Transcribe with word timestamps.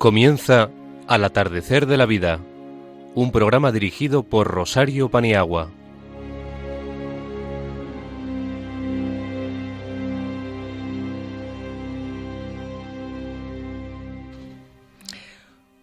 Comienza 0.00 0.70
Al 1.08 1.24
atardecer 1.24 1.84
de 1.84 1.98
la 1.98 2.06
vida, 2.06 2.40
un 3.14 3.30
programa 3.32 3.70
dirigido 3.70 4.22
por 4.22 4.48
Rosario 4.48 5.10
Paniagua. 5.10 5.70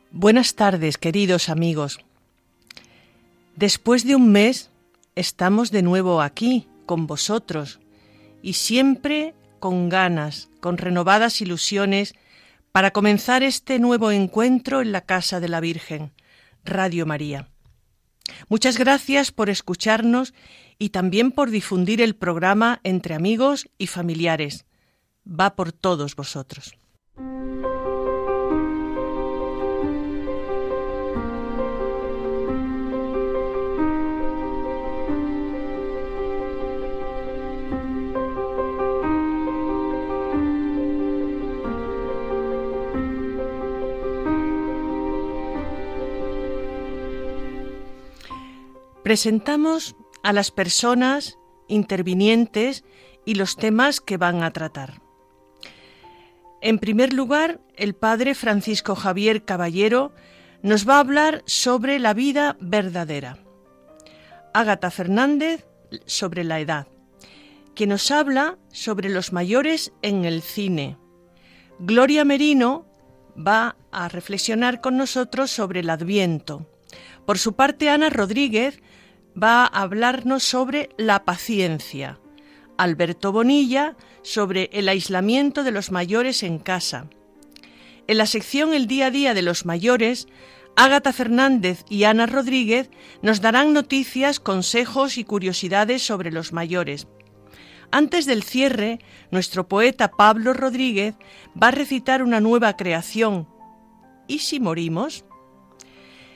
Buenas 0.09 0.55
tardes, 0.55 0.97
queridos 0.97 1.47
amigos. 1.49 1.99
Después 3.55 4.03
de 4.03 4.16
un 4.16 4.31
mes, 4.31 4.72
estamos 5.13 5.70
de 5.70 5.84
nuevo 5.84 6.23
aquí, 6.23 6.67
con 6.88 7.05
vosotros, 7.05 7.80
y 8.41 8.53
siempre 8.53 9.36
con 9.59 9.89
ganas, 9.89 10.49
con 10.59 10.80
renovadas 10.80 11.39
ilusiones, 11.39 12.16
para 12.77 12.91
comenzar 12.91 13.41
este 13.41 13.80
nuevo 13.80 14.12
encuentro 14.12 14.81
en 14.81 14.91
la 14.91 15.02
Casa 15.02 15.40
de 15.40 15.48
la 15.48 15.59
Virgen, 15.59 16.12
Radio 16.63 17.08
María. 17.08 17.50
Muchas 18.50 18.77
gracias 18.77 19.31
por 19.31 19.50
escucharnos 19.50 20.36
y 20.77 20.90
también 20.90 21.31
por 21.31 21.50
difundir 21.50 22.03
el 22.03 22.16
programa 22.16 22.80
entre 22.84 23.16
amigos 23.16 23.67
y 23.80 23.88
familiares. 23.88 24.67
Va 25.28 25.55
por 25.55 25.72
todos 25.72 26.16
vosotros. 26.16 26.75
Presentamos 49.08 49.95
a 50.22 50.33
las 50.33 50.52
personas 50.52 51.39
intervinientes 51.69 52.83
y 53.23 53.36
los 53.36 53.55
temas 53.55 54.02
que 54.02 54.17
van 54.17 54.44
a 54.44 54.52
tratar. 54.52 55.02
En 56.61 56.77
primer 56.77 57.14
lugar, 57.14 57.61
el 57.77 57.95
padre 57.95 58.36
Francisco 58.36 58.95
Javier 58.95 59.45
Caballero 59.45 60.11
nos 60.61 60.86
va 60.86 60.97
a 60.97 60.99
hablar 60.99 61.41
sobre 61.45 61.99
la 61.99 62.14
vida 62.14 62.58
verdadera. 62.59 63.38
Ágata 64.53 64.91
Fernández 64.91 65.66
sobre 66.05 66.44
la 66.44 66.59
edad, 66.59 66.89
que 67.75 67.88
nos 67.88 68.11
habla 68.11 68.58
sobre 68.73 69.08
los 69.08 69.31
mayores 69.31 69.94
en 70.02 70.25
el 70.25 70.42
cine. 70.42 70.97
Gloria 71.80 72.25
Merino 72.25 72.86
va 73.38 73.77
a 73.89 74.09
reflexionar 74.09 74.81
con 74.81 74.97
nosotros 74.97 75.49
sobre 75.49 75.80
el 75.80 75.89
Adviento. 75.92 76.69
Por 77.25 77.38
su 77.38 77.55
parte, 77.55 77.89
Ana 77.89 78.09
Rodríguez 78.09 78.81
va 79.41 79.63
a 79.63 79.81
hablarnos 79.81 80.43
sobre 80.43 80.89
la 80.97 81.23
paciencia. 81.25 82.19
Alberto 82.77 83.31
Bonilla 83.31 83.95
sobre 84.21 84.69
el 84.73 84.89
aislamiento 84.89 85.63
de 85.63 85.71
los 85.71 85.91
mayores 85.91 86.43
en 86.43 86.59
casa. 86.59 87.07
En 88.08 88.17
la 88.17 88.25
sección 88.25 88.73
El 88.73 88.87
día 88.87 89.08
a 89.08 89.11
día 89.11 89.33
de 89.33 89.42
los 89.42 89.65
mayores, 89.65 90.27
Ágata 90.76 91.11
Fernández 91.11 91.83
y 91.89 92.03
Ana 92.03 92.26
Rodríguez 92.26 92.89
nos 93.21 93.42
darán 93.42 93.73
noticias, 93.73 94.39
consejos 94.39 95.17
y 95.17 95.23
curiosidades 95.23 96.03
sobre 96.03 96.31
los 96.31 96.53
mayores. 96.53 97.08
Antes 97.89 98.26
del 98.26 98.43
cierre, 98.43 98.99
nuestro 99.31 99.67
poeta 99.67 100.09
Pablo 100.11 100.53
Rodríguez 100.53 101.15
va 101.61 101.70
a 101.70 101.71
recitar 101.71 102.21
una 102.21 102.39
nueva 102.39 102.76
creación. 102.76 103.47
¿Y 104.27 104.39
si 104.39 104.59
morimos? 104.59 105.26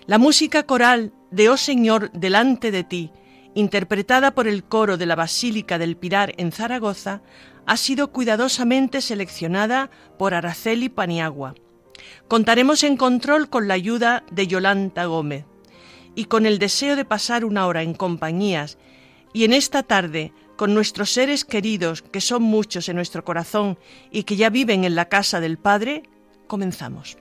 La 0.07 0.17
música 0.17 0.63
coral 0.63 1.13
de 1.31 1.50
Oh 1.50 1.58
Señor 1.58 2.12
delante 2.12 2.72
de 2.72 2.84
ti, 2.84 3.12
interpretada 3.56 4.31
por 4.31 4.47
el 4.47 4.64
coro 4.64 4.97
de 4.97 5.06
la 5.06 5.16
Basílica 5.16 5.78
del 5.78 5.97
Pilar 5.97 6.34
en 6.38 6.52
Zaragoza, 6.52 7.22
ha 7.66 7.78
sido 7.78 8.12
cuidadosamente 8.12 9.02
seleccionada 9.02 9.90
por 10.18 10.34
Araceli 10.34 10.90
Paniagua. 10.90 11.56
Contaremos 12.28 12.84
en 12.84 12.97
control 12.97 13.50
con 13.50 13.68
la 13.68 13.75
ayuda 13.75 14.24
de 14.31 14.47
Yolanta 14.47 15.06
Gómez 15.06 15.46
y 16.16 16.25
con 16.25 16.46
el 16.46 16.59
deseo 16.59 16.96
de 16.96 17.06
pasar 17.06 17.46
una 17.46 17.68
hora 17.68 17.84
en 17.84 17.94
compañías 17.94 18.78
y 19.34 19.46
en 19.46 19.53
esta 19.53 19.84
tarde 19.84 20.34
con 20.58 20.74
nuestros 20.74 21.12
seres 21.12 21.46
queridos, 21.46 22.02
que 22.02 22.22
son 22.22 22.44
muchos 22.44 22.90
en 22.90 22.96
nuestro 22.96 23.24
corazón 23.24 23.80
y 24.12 24.24
que 24.24 24.36
ya 24.36 24.50
viven 24.50 24.84
en 24.84 24.96
la 24.96 25.06
casa 25.09 25.40
del 25.40 25.58
Padre, 25.58 26.03
comenzamos. 26.47 27.18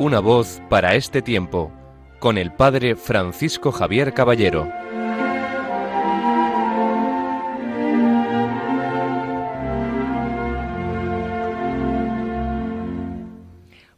Una 0.00 0.20
voz 0.20 0.62
para 0.70 0.94
este 0.94 1.20
tiempo, 1.20 1.70
con 2.20 2.38
el 2.38 2.54
Padre 2.54 2.96
Francisco 2.96 3.70
Javier 3.70 4.14
Caballero. 4.14 4.66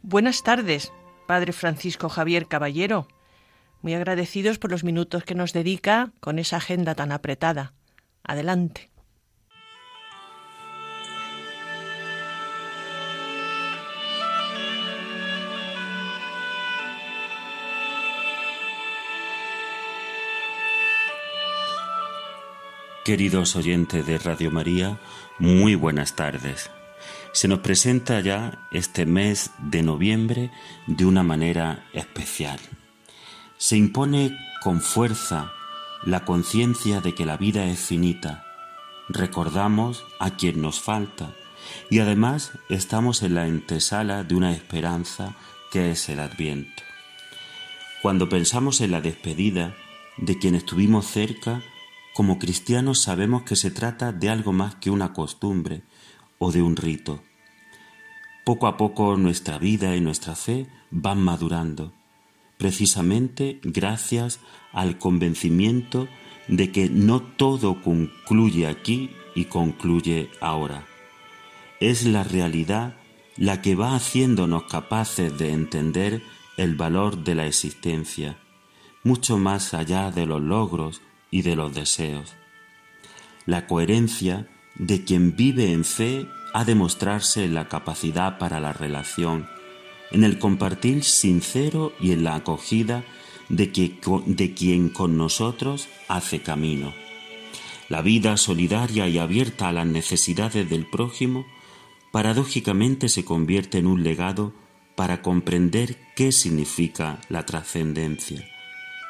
Buenas 0.01 0.43
tardes, 0.43 0.91
Padre 1.25 1.53
Francisco 1.53 2.09
Javier 2.09 2.47
Caballero. 2.47 3.07
Muy 3.81 3.93
agradecidos 3.93 4.59
por 4.59 4.71
los 4.71 4.83
minutos 4.83 5.23
que 5.23 5.35
nos 5.35 5.53
dedica 5.53 6.11
con 6.19 6.37
esa 6.37 6.57
agenda 6.57 6.95
tan 6.95 7.13
apretada. 7.13 7.71
Adelante. 8.23 8.92
Queridos 23.03 23.57
oyentes 23.57 24.07
de 24.07 24.17
Radio 24.17 24.49
María, 24.49 24.97
muy 25.37 25.75
buenas 25.75 26.15
tardes. 26.15 26.71
Se 27.33 27.49
nos 27.49 27.59
presenta 27.59 28.21
ya 28.21 28.65
este 28.71 29.05
mes 29.05 29.51
de 29.57 29.83
noviembre 29.83 30.51
de 30.87 31.03
una 31.03 31.21
manera 31.21 31.85
especial. 31.91 32.61
Se 33.57 33.75
impone 33.75 34.37
con 34.61 34.79
fuerza 34.79 35.51
la 36.05 36.23
conciencia 36.23 37.01
de 37.01 37.13
que 37.13 37.25
la 37.25 37.35
vida 37.35 37.65
es 37.65 37.79
finita. 37.79 38.45
Recordamos 39.09 40.05
a 40.19 40.37
quien 40.37 40.61
nos 40.61 40.79
falta 40.79 41.33
y 41.89 41.99
además 41.99 42.53
estamos 42.69 43.21
en 43.21 43.35
la 43.35 43.43
antesala 43.43 44.23
de 44.23 44.35
una 44.35 44.53
esperanza 44.53 45.35
que 45.73 45.91
es 45.91 46.07
el 46.07 46.21
Adviento. 46.21 46.83
Cuando 48.01 48.29
pensamos 48.29 48.79
en 48.79 48.91
la 48.91 49.01
despedida 49.01 49.75
de 50.15 50.37
quien 50.39 50.55
estuvimos 50.55 51.05
cerca, 51.05 51.61
como 52.13 52.37
cristianos 52.37 53.01
sabemos 53.01 53.43
que 53.43 53.55
se 53.55 53.71
trata 53.71 54.11
de 54.11 54.29
algo 54.29 54.53
más 54.53 54.75
que 54.75 54.91
una 54.91 55.13
costumbre 55.13 55.83
o 56.37 56.51
de 56.51 56.61
un 56.61 56.75
rito. 56.75 57.23
Poco 58.45 58.67
a 58.67 58.77
poco 58.77 59.17
nuestra 59.17 59.57
vida 59.57 59.95
y 59.95 60.01
nuestra 60.01 60.35
fe 60.35 60.67
van 60.91 61.21
madurando, 61.21 61.93
precisamente 62.57 63.59
gracias 63.63 64.39
al 64.71 64.97
convencimiento 64.99 66.07
de 66.47 66.71
que 66.71 66.89
no 66.89 67.21
todo 67.21 67.81
concluye 67.81 68.67
aquí 68.67 69.11
y 69.33 69.45
concluye 69.45 70.29
ahora. 70.39 70.85
Es 71.79 72.05
la 72.05 72.23
realidad 72.23 72.95
la 73.37 73.61
que 73.61 73.75
va 73.75 73.95
haciéndonos 73.95 74.63
capaces 74.63 75.35
de 75.37 75.51
entender 75.51 76.21
el 76.57 76.75
valor 76.75 77.23
de 77.23 77.33
la 77.33 77.47
existencia, 77.47 78.37
mucho 79.03 79.37
más 79.37 79.73
allá 79.73 80.11
de 80.11 80.25
los 80.25 80.41
logros 80.41 81.01
y 81.33 81.41
de 81.41 81.55
los 81.55 81.73
deseos. 81.73 82.35
La 83.47 83.65
coherencia 83.65 84.47
de 84.75 85.03
quien 85.03 85.35
vive 85.35 85.71
en 85.71 85.83
fe 85.83 86.27
ha 86.53 86.63
de 86.63 86.75
mostrarse 86.75 87.43
en 87.43 87.55
la 87.55 87.67
capacidad 87.67 88.37
para 88.37 88.59
la 88.59 88.71
relación, 88.71 89.47
en 90.11 90.23
el 90.23 90.37
compartir 90.37 91.03
sincero 91.03 91.91
y 91.99 92.11
en 92.11 92.23
la 92.23 92.35
acogida 92.35 93.03
de, 93.49 93.65
de 94.27 94.53
quien 94.53 94.89
con 94.89 95.17
nosotros 95.17 95.87
hace 96.07 96.43
camino. 96.43 96.93
La 97.89 98.03
vida 98.03 98.37
solidaria 98.37 99.07
y 99.07 99.17
abierta 99.17 99.69
a 99.69 99.73
las 99.73 99.87
necesidades 99.87 100.69
del 100.69 100.85
prójimo 100.85 101.47
paradójicamente 102.11 103.09
se 103.09 103.25
convierte 103.25 103.79
en 103.79 103.87
un 103.87 104.03
legado 104.03 104.53
para 104.95 105.23
comprender 105.23 105.97
qué 106.15 106.31
significa 106.31 107.19
la 107.27 107.43
trascendencia 107.43 108.52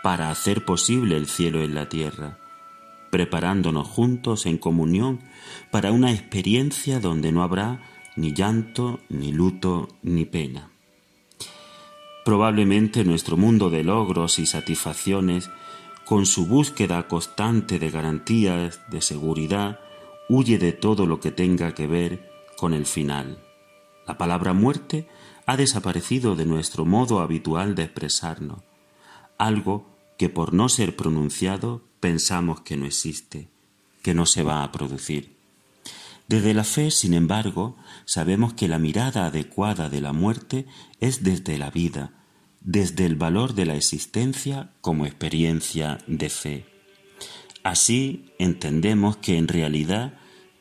para 0.04 0.30
hacer 0.30 0.66
posible 0.66 1.16
el 1.16 1.28
cielo 1.28 1.64
en 1.64 1.74
la 1.74 1.88
tierra, 1.88 2.38
preparándonos 3.10 3.88
juntos 3.88 4.46
en 4.46 4.58
comunión 4.58 5.22
para 5.72 5.94
una 5.94 6.12
experiencia 6.12 7.00
donde 7.00 7.32
no 7.32 7.42
habrá 7.42 7.82
ni 8.18 8.34
llanto, 8.34 9.00
ni 9.08 9.32
luto, 9.32 9.88
ni 10.04 10.26
pena. 10.26 10.70
Probablemente 12.26 13.06
nuestro 13.06 13.38
mundo 13.38 13.70
de 13.70 13.86
logros 13.86 14.40
y 14.40 14.46
satisfacciones, 14.46 15.50
con 16.04 16.26
su 16.26 16.48
búsqueda 16.48 17.08
constante 17.08 17.80
de 17.80 17.90
garantías, 17.90 18.82
de 18.90 19.02
seguridad, 19.02 19.80
huye 20.28 20.58
de 20.58 20.74
todo 20.74 21.06
lo 21.06 21.22
que 21.22 21.32
tenga 21.32 21.74
que 21.74 21.88
ver 21.88 22.30
con 22.58 22.74
el 22.74 22.86
final. 22.86 23.38
La 24.06 24.18
palabra 24.18 24.52
muerte 24.52 25.08
ha 25.46 25.56
desaparecido 25.56 26.36
de 26.36 26.46
nuestro 26.46 26.84
modo 26.84 27.22
habitual 27.22 27.74
de 27.74 27.84
expresarnos, 27.84 28.60
algo 29.38 29.93
que 30.24 30.30
por 30.30 30.54
no 30.54 30.70
ser 30.70 30.96
pronunciado 30.96 31.84
pensamos 32.00 32.62
que 32.62 32.78
no 32.78 32.86
existe, 32.86 33.50
que 34.02 34.14
no 34.14 34.26
se 34.26 34.42
va 34.42 34.64
a 34.64 34.72
producir. 34.72 35.36
Desde 36.30 36.54
la 36.54 36.64
fe, 36.64 36.92
sin 36.92 37.14
embargo, 37.14 37.76
sabemos 38.06 38.54
que 38.54 38.70
la 38.70 38.80
mirada 38.80 39.26
adecuada 39.26 39.90
de 39.90 40.00
la 40.00 40.14
muerte 40.14 40.66
es 41.02 41.24
desde 41.26 41.58
la 41.58 41.72
vida, 41.72 42.14
desde 42.62 43.06
el 43.06 43.18
valor 43.18 43.54
de 43.54 43.66
la 43.66 43.76
existencia 43.76 44.72
como 44.80 45.06
experiencia 45.06 45.98
de 46.08 46.30
fe. 46.30 46.66
Así 47.62 48.32
entendemos 48.40 49.18
que 49.18 49.38
en 49.38 49.50
realidad 49.50 50.14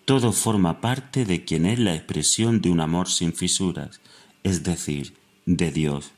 todo 0.06 0.32
forma 0.32 0.81
parte 0.81 1.25
de 1.25 1.44
quien 1.44 1.67
es 1.67 1.79
la 1.79 1.94
expresión 1.94 2.61
de 2.61 2.70
un 2.70 2.81
amor 2.81 3.09
sin 3.09 3.32
fisuras, 3.32 4.00
es 4.43 4.64
decir, 4.64 5.14
de 5.47 5.70
Dios. 5.70 6.11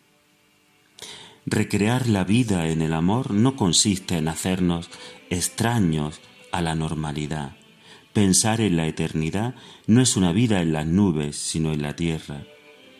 Recrear 1.47 2.09
la 2.09 2.25
vida 2.25 2.69
en 2.69 2.81
el 2.81 2.95
amor 2.95 3.33
no 3.33 3.55
consiste 3.55 4.17
en 4.17 4.29
hacernos 4.29 4.89
extraños 5.29 6.21
a 6.53 6.63
la 6.63 6.75
normalidad. 6.75 7.57
Pensar 8.15 8.63
en 8.63 8.77
la 8.77 8.87
eternidad 8.87 9.55
no 9.87 10.01
es 10.01 10.17
una 10.17 10.33
vida 10.33 10.63
en 10.63 10.73
las 10.73 10.87
nubes, 10.87 11.37
sino 11.37 11.73
en 11.73 11.83
la 11.83 11.97
tierra. 11.97 12.45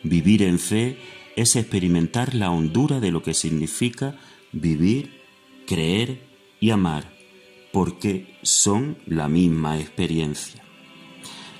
Vivir 0.03 0.43
en 0.43 0.59
fe 0.59 0.99
es 1.35 1.55
experimentar 1.55 2.35
la 2.35 2.51
hondura 2.51 2.99
de 2.99 3.11
lo 3.11 3.23
que 3.23 3.33
significa 3.33 4.15
vivir, 4.51 5.21
creer 5.65 6.27
y 6.59 6.69
amar, 6.69 7.11
porque 7.73 8.37
son 8.43 8.99
la 9.07 9.27
misma 9.27 9.79
experiencia. 9.79 10.61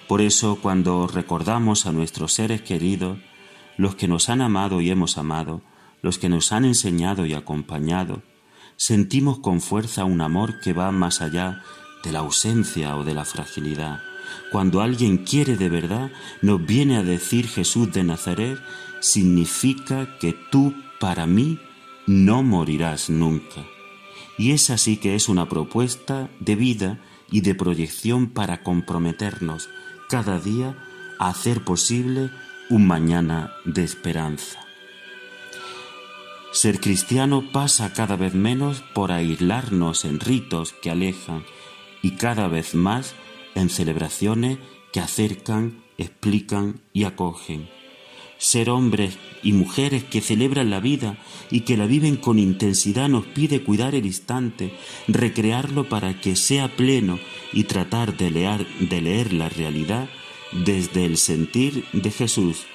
Por 0.07 0.21
eso 0.21 0.59
cuando 0.61 1.07
recordamos 1.07 1.87
a 1.87 1.91
nuestros 1.91 2.33
seres 2.33 2.61
queridos, 2.61 3.17
los 3.75 3.95
que 3.95 4.07
nos 4.07 4.29
han 4.29 4.41
amado 4.41 4.81
y 4.81 4.91
hemos 4.91 5.17
amado, 5.17 5.63
los 6.05 6.19
que 6.19 6.29
nos 6.29 6.51
han 6.51 6.65
enseñado 6.65 7.25
y 7.25 7.33
acompañado, 7.33 8.21
sentimos 8.75 9.39
con 9.39 9.59
fuerza 9.59 10.05
un 10.05 10.21
amor 10.21 10.59
que 10.59 10.71
va 10.71 10.91
más 10.91 11.19
allá 11.19 11.63
de 12.03 12.11
la 12.11 12.19
ausencia 12.19 12.95
o 12.95 13.03
de 13.03 13.15
la 13.15 13.25
fragilidad. 13.25 14.03
Cuando 14.51 14.81
alguien 14.81 15.25
quiere 15.25 15.57
de 15.57 15.67
verdad, 15.67 16.11
nos 16.43 16.63
viene 16.63 16.97
a 16.97 17.03
decir 17.03 17.47
Jesús 17.47 17.91
de 17.91 18.03
Nazaret, 18.03 18.59
significa 18.99 20.19
que 20.19 20.33
tú 20.51 20.75
para 20.99 21.25
mí 21.25 21.57
no 22.05 22.43
morirás 22.43 23.09
nunca. 23.09 23.65
Y 24.37 24.51
es 24.51 24.69
así 24.69 24.97
que 24.97 25.15
es 25.15 25.27
una 25.27 25.49
propuesta 25.49 26.29
de 26.39 26.55
vida 26.55 26.99
y 27.31 27.41
de 27.41 27.55
proyección 27.55 28.27
para 28.27 28.61
comprometernos 28.61 29.69
cada 30.07 30.39
día 30.39 30.77
a 31.17 31.29
hacer 31.29 31.63
posible 31.63 32.29
un 32.69 32.85
mañana 32.85 33.53
de 33.65 33.83
esperanza. 33.83 34.64
Ser 36.55 36.79
cristiano 36.79 37.51
pasa 37.51 37.91
cada 37.91 38.15
vez 38.15 38.33
menos 38.33 38.81
por 38.93 39.11
aislarnos 39.11 40.05
en 40.05 40.21
ritos 40.21 40.71
que 40.71 40.89
alejan 40.89 41.43
y 42.01 42.11
cada 42.11 42.47
vez 42.47 42.75
más 42.75 43.13
en 43.55 43.69
celebraciones 43.69 44.59
que 44.93 45.01
acercan, 45.01 45.83
explican 45.97 46.79
y 46.93 47.03
acogen. 47.03 47.67
Ser 48.37 48.69
hombres 48.69 49.17
y 49.43 49.51
mujeres 49.51 50.05
que 50.05 50.21
celebran 50.21 50.69
la 50.69 50.79
vida 50.79 51.17
y 51.51 51.61
que 51.61 51.75
la 51.75 51.87
viven 51.87 52.15
con 52.15 52.39
intensidad 52.39 53.09
nos 53.09 53.25
pide 53.25 53.61
cuidar 53.61 53.93
el 53.93 54.05
instante, 54.05 54.73
recrearlo 55.09 55.89
para 55.89 56.21
que 56.21 56.37
sea 56.37 56.73
pleno 56.73 57.19
y 57.51 57.65
tratar 57.65 58.15
de 58.15 58.31
leer, 58.31 59.33
la 59.33 59.49
realidad 59.49 60.07
desde 60.53 61.03
el 61.03 61.17
sentir 61.17 61.83
de 61.91 62.11
Jesús. 62.11 62.65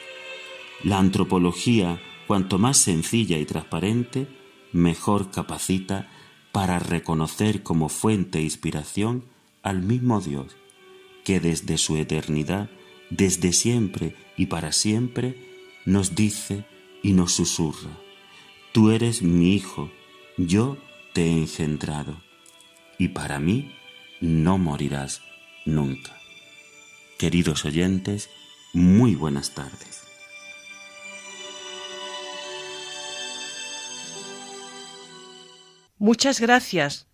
La 0.85 0.99
antropología 0.99 1.99
cuanto 2.31 2.61
más 2.61 2.77
sencilla 2.77 3.39
y 3.39 3.45
transparente, 3.45 4.29
mejor 4.71 5.33
capacita 5.33 6.09
para 6.53 6.79
reconocer 6.79 7.65
como 7.65 7.89
fuente 7.89 8.39
e 8.39 8.43
inspiración 8.43 9.25
al 9.65 9.83
mismo 9.83 10.21
Dios, 10.21 10.57
que 11.25 11.41
desde 11.41 11.77
su 11.77 11.97
eternidad, 11.97 12.71
desde 13.11 13.53
siempre 13.53 14.15
y 14.37 14.47
para 14.47 14.71
siempre, 14.71 15.75
nos 15.85 16.15
dice 16.15 16.65
y 17.03 17.15
nos 17.15 17.33
susurra, 17.33 17.99
Tú 18.71 18.93
eres 18.93 19.23
mi 19.23 19.53
Hijo, 19.57 19.91
yo 20.37 20.79
te 21.13 21.25
he 21.25 21.33
engendrado, 21.33 22.23
y 22.97 23.09
para 23.09 23.41
mí 23.41 23.73
no 24.21 24.57
morirás 24.57 25.21
nunca. 25.67 26.17
Queridos 27.19 27.65
oyentes, 27.65 28.31
muy 28.73 29.17
buenas 29.17 29.53
tardes. 29.53 29.90
Muchas 36.01 36.41
gracias. 36.41 37.07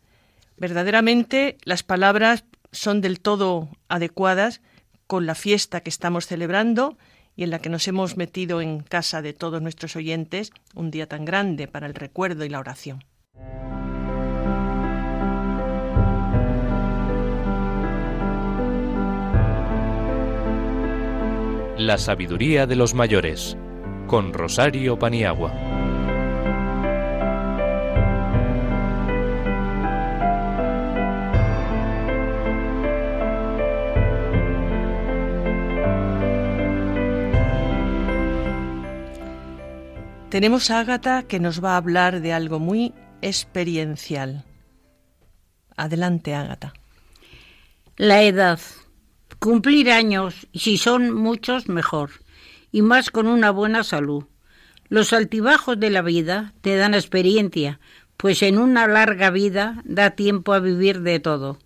Verdaderamente 0.57 1.59
las 1.65 1.83
palabras 1.83 2.45
son 2.71 3.01
del 3.01 3.19
todo 3.19 3.69
adecuadas 3.89 4.61
con 5.09 5.27
la 5.27 5.35
fiesta 5.35 5.81
que 5.81 5.91
estamos 5.91 6.27
celebrando 6.29 6.97
y 7.35 7.43
en 7.43 7.51
la 7.51 7.59
que 7.59 7.69
nos 7.69 7.89
hemos 7.89 8.17
metido 8.17 8.61
en 8.61 8.79
casa 8.81 9.23
de 9.23 9.33
todos 9.33 9.61
nuestros 9.61 9.97
oyentes, 9.97 10.53
un 10.75 10.93
día 10.93 11.09
tan 11.09 11.25
grande 11.25 11.67
para 11.67 11.89
el 11.89 11.95
recuerdo 11.95 12.45
y 12.45 12.49
la 12.49 12.61
oración. 12.61 13.05
La 21.77 21.99
sabiduría 21.99 22.69
de 22.69 22.77
los 22.77 22.95
mayores, 22.95 23.59
con 24.07 24.33
Rosario 24.33 24.97
Paniagua. 24.97 25.76
Tenemos 40.37 40.71
a 40.71 40.81
Ágata 40.81 41.23
que 41.23 41.41
nos 41.41 41.65
va 41.65 41.73
a 41.73 41.77
hablar 41.79 42.21
de 42.21 42.35
algo 42.35 42.59
muy 42.59 42.93
experiencial. 43.23 44.45
Adelante, 45.79 46.35
Ágata. 46.35 46.75
La 47.97 48.23
edad. 48.23 48.61
Cumplir 49.39 49.91
años, 49.91 50.47
si 50.53 50.77
son 50.77 51.11
muchos, 51.11 51.71
mejor, 51.71 52.11
y 52.71 52.83
más 52.83 53.11
con 53.11 53.29
una 53.29 53.51
buena 53.51 53.83
salud. 53.83 54.25
Los 54.91 55.15
altibajos 55.15 55.81
de 55.81 55.89
la 55.89 56.03
vida 56.03 56.53
te 56.61 56.77
dan 56.77 56.93
experiencia, 56.93 57.81
pues 58.19 58.43
en 58.43 58.59
una 58.59 58.87
larga 58.87 59.31
vida 59.31 59.83
da 59.87 60.11
tiempo 60.11 60.53
a 60.53 60.61
vivir 60.61 61.01
de 61.01 61.19
todo. 61.19 61.61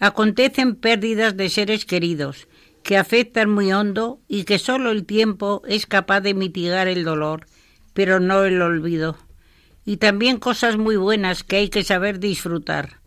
Acontecen 0.00 0.74
pérdidas 0.74 1.36
de 1.36 1.48
seres 1.48 1.84
queridos, 1.84 2.48
que 2.82 2.96
afectan 2.96 3.48
muy 3.50 3.72
hondo 3.72 4.18
y 4.26 4.42
que 4.42 4.58
solo 4.58 4.90
el 4.90 5.06
tiempo 5.06 5.62
es 5.68 5.86
capaz 5.86 6.22
de 6.22 6.34
mitigar 6.34 6.88
el 6.88 7.04
dolor 7.04 7.46
pero 7.92 8.20
no 8.20 8.44
el 8.44 8.60
olvido. 8.62 9.16
Y 9.84 9.96
también 9.96 10.38
cosas 10.38 10.76
muy 10.76 10.96
buenas 10.96 11.42
que 11.42 11.56
hay 11.56 11.68
que 11.68 11.84
saber 11.84 12.20
disfrutar. 12.20 13.00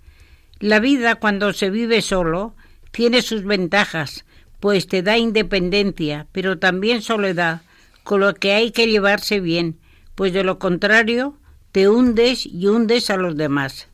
La 0.60 0.80
vida 0.80 1.16
cuando 1.16 1.54
se 1.54 1.70
vive 1.70 2.02
solo 2.02 2.56
tiene 2.92 3.22
sus 3.22 3.44
ventajas, 3.44 4.26
pues 4.60 4.88
te 4.88 5.02
da 5.02 5.18
independencia, 5.18 6.28
pero 6.32 6.58
también 6.58 7.02
soledad, 7.02 7.62
con 8.04 8.22
lo 8.22 8.34
que 8.34 8.54
hay 8.54 8.72
que 8.72 8.88
llevarse 8.88 9.40
bien, 9.40 9.78
pues 10.16 10.34
de 10.34 10.44
lo 10.44 10.60
contrario 10.60 11.38
te 11.72 11.90
hundes 11.90 12.46
y 12.46 12.68
hundes 12.68 13.10
a 13.10 13.18
los 13.18 13.36
demás. 13.36 13.88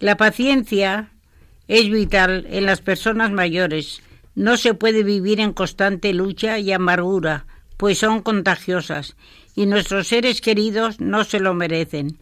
La 0.00 0.16
paciencia 0.16 1.12
es 1.68 1.88
vital 1.88 2.46
en 2.50 2.66
las 2.66 2.80
personas 2.80 3.30
mayores. 3.30 4.02
No 4.34 4.56
se 4.56 4.74
puede 4.74 5.04
vivir 5.04 5.38
en 5.38 5.52
constante 5.52 6.12
lucha 6.12 6.58
y 6.58 6.72
amargura, 6.72 7.46
pues 7.76 7.98
son 7.98 8.22
contagiosas 8.22 9.16
y 9.54 9.66
nuestros 9.66 10.08
seres 10.08 10.40
queridos 10.40 11.00
no 11.00 11.24
se 11.24 11.40
lo 11.40 11.54
merecen. 11.54 12.18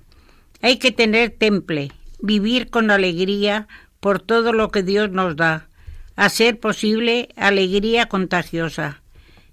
Hay 0.63 0.79
que 0.79 0.93
tener 0.93 1.31
temple, 1.31 1.93
vivir 2.21 2.71
con 2.71 2.91
alegría 2.91 3.69
por 4.01 4.21
todo 4.21 4.53
lo 4.53 4.71
que 4.71 4.83
Dios 4.83 5.11
nos 5.11 5.37
da, 5.37 5.69
a 6.17 6.29
ser 6.29 6.59
posible 6.59 7.29
alegría 7.37 8.07
contagiosa. 8.07 9.03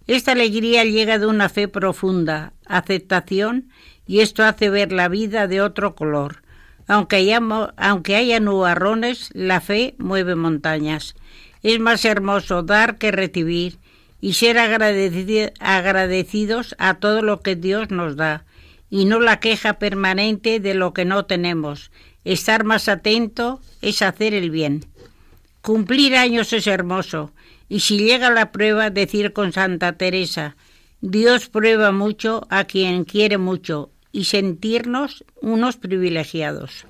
Esta 0.07 0.31
alegría 0.31 0.86
llega 0.86 1.19
de 1.19 1.25
una 1.25 1.50
fe 1.50 1.67
profunda, 1.67 2.53
aceptación, 2.65 3.69
y 4.05 4.22
esto 4.22 4.43
hace 4.43 4.69
ver 4.69 4.93
la 4.93 5.10
vida 5.10 5.48
de 5.48 5.62
otro 5.62 5.96
color. 5.96 6.43
Aunque 6.88 7.17
haya, 7.17 7.41
aunque 7.75 8.15
haya 8.15 8.39
nubarrones, 8.39 9.29
la 9.34 9.60
fe 9.60 9.96
mueve 9.98 10.36
montañas. 10.36 11.15
Es 11.62 11.79
más 11.79 12.05
hermoso 12.05 12.63
dar 12.63 12.98
que 12.98 13.12
recibir 13.12 13.79
y 14.19 14.33
ser 14.33 14.57
agradecidos 14.57 16.75
a 16.79 16.95
todo 16.95 17.21
lo 17.21 17.41
que 17.41 17.55
Dios 17.55 17.91
nos 17.91 18.15
da 18.15 18.45
y 18.89 19.05
no 19.05 19.19
la 19.19 19.39
queja 19.39 19.79
permanente 19.79 20.59
de 20.59 20.74
lo 20.74 20.93
que 20.93 21.05
no 21.05 21.25
tenemos. 21.25 21.91
Estar 22.24 22.63
más 22.63 22.88
atento 22.88 23.62
es 23.81 24.01
hacer 24.01 24.33
el 24.33 24.50
bien. 24.50 24.86
Cumplir 25.62 26.15
años 26.15 26.53
es 26.53 26.67
hermoso 26.67 27.31
y 27.69 27.81
si 27.81 27.97
llega 27.97 28.29
la 28.29 28.51
prueba 28.51 28.89
decir 28.89 29.33
con 29.33 29.53
Santa 29.53 29.93
Teresa, 29.93 30.55
Dios 31.01 31.50
prueba 31.50 31.91
mucho 31.91 32.47
a 32.50 32.63
quien 32.63 33.03
quiere 33.03 33.38
mucho 33.38 33.91
y 34.12 34.25
sentirnos 34.25 35.25
unos 35.41 35.77
privilegiados. 35.77 36.86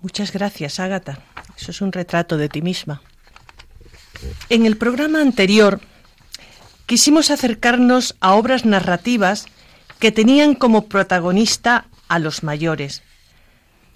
Muchas 0.00 0.32
gracias, 0.32 0.80
Ágata. 0.80 1.20
Eso 1.56 1.70
es 1.70 1.80
un 1.80 1.92
retrato 1.92 2.36
de 2.36 2.48
ti 2.48 2.62
misma. 2.62 3.02
En 4.48 4.66
el 4.66 4.76
programa 4.76 5.20
anterior 5.20 5.80
quisimos 6.86 7.30
acercarnos 7.30 8.16
a 8.20 8.34
obras 8.34 8.64
narrativas 8.64 9.46
que 9.98 10.12
tenían 10.12 10.54
como 10.54 10.86
protagonista 10.88 11.86
a 12.08 12.18
los 12.18 12.42
mayores. 12.42 13.02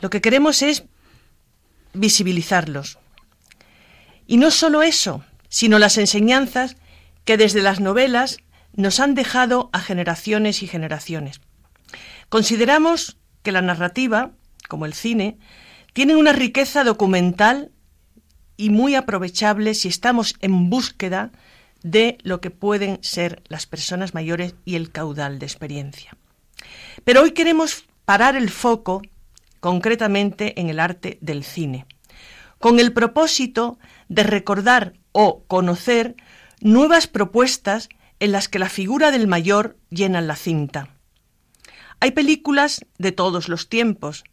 Lo 0.00 0.10
que 0.10 0.20
queremos 0.20 0.62
es 0.62 0.84
visibilizarlos. 1.92 2.98
Y 4.26 4.36
no 4.36 4.50
solo 4.50 4.82
eso, 4.82 5.24
sino 5.48 5.78
las 5.78 5.98
enseñanzas 5.98 6.76
que 7.24 7.36
desde 7.36 7.62
las 7.62 7.80
novelas 7.80 8.38
nos 8.74 9.00
han 9.00 9.14
dejado 9.14 9.70
a 9.72 9.80
generaciones 9.80 10.62
y 10.62 10.68
generaciones. 10.68 11.40
Consideramos 12.28 13.16
que 13.42 13.52
la 13.52 13.62
narrativa, 13.62 14.32
como 14.68 14.86
el 14.86 14.94
cine, 14.94 15.38
tiene 15.92 16.16
una 16.16 16.32
riqueza 16.32 16.84
documental 16.84 17.70
y 18.56 18.70
muy 18.70 18.94
aprovechable 18.94 19.74
si 19.74 19.88
estamos 19.88 20.34
en 20.40 20.70
búsqueda 20.70 21.30
de 21.82 22.18
lo 22.22 22.40
que 22.40 22.50
pueden 22.50 22.98
ser 23.02 23.42
las 23.48 23.66
personas 23.66 24.14
mayores 24.14 24.54
y 24.64 24.76
el 24.76 24.90
caudal 24.90 25.38
de 25.38 25.46
experiencia. 25.46 26.16
Pero 27.04 27.22
hoy 27.22 27.32
queremos 27.32 27.84
parar 28.04 28.36
el 28.36 28.50
foco 28.50 29.02
concretamente 29.60 30.60
en 30.60 30.68
el 30.68 30.80
arte 30.80 31.18
del 31.20 31.44
cine, 31.44 31.86
con 32.58 32.80
el 32.80 32.92
propósito 32.92 33.78
de 34.08 34.22
recordar 34.22 34.94
o 35.12 35.44
conocer 35.44 36.16
nuevas 36.60 37.06
propuestas 37.06 37.88
en 38.20 38.32
las 38.32 38.48
que 38.48 38.58
la 38.58 38.68
figura 38.68 39.10
del 39.10 39.26
mayor 39.26 39.76
llena 39.90 40.20
la 40.20 40.36
cinta. 40.36 40.88
Hay 42.00 42.12
películas 42.12 42.84
de 42.98 43.12
todos 43.12 43.48
los 43.48 43.68
tiempos. 43.68 44.24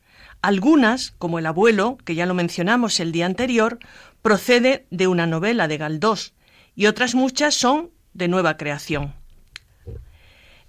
Algunas, 0.42 1.12
como 1.18 1.40
El 1.40 1.46
abuelo, 1.46 1.98
que 2.04 2.16
ya 2.16 2.26
lo 2.26 2.34
mencionamos 2.34 3.00
el 3.00 3.12
día 3.12 3.26
anterior, 3.26 3.80
procede 4.24 4.88
de 4.90 5.08
una 5.08 5.28
novela 5.28 5.68
de 5.68 5.78
Galdós 5.78 6.34
y 6.76 6.88
otras 6.88 7.14
muchas 7.14 7.54
son 7.54 7.92
de 8.14 8.28
nueva 8.28 8.58
creación. 8.58 9.14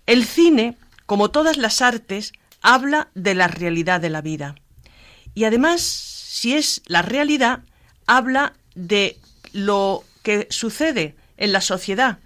El 0.07 0.27
cine, 0.27 0.77
como 1.07 1.31
todas 1.31 1.57
las 1.57 1.81
artes, 1.81 2.33
habla 2.61 3.09
de 3.15 3.35
la 3.35 3.49
realidad 3.49 4.01
de 4.01 4.11
la 4.11 4.21
vida. 4.21 4.57
Y 5.35 5.45
además, 5.45 5.81
si 5.81 6.55
es 6.55 6.83
la 6.87 7.01
realidad, 7.01 7.61
habla 8.07 8.53
de 8.75 9.19
lo 9.53 10.05
que 10.23 10.47
sucede 10.51 11.15
en 11.37 11.53
la 11.53 11.61
sociedad, 11.61 12.19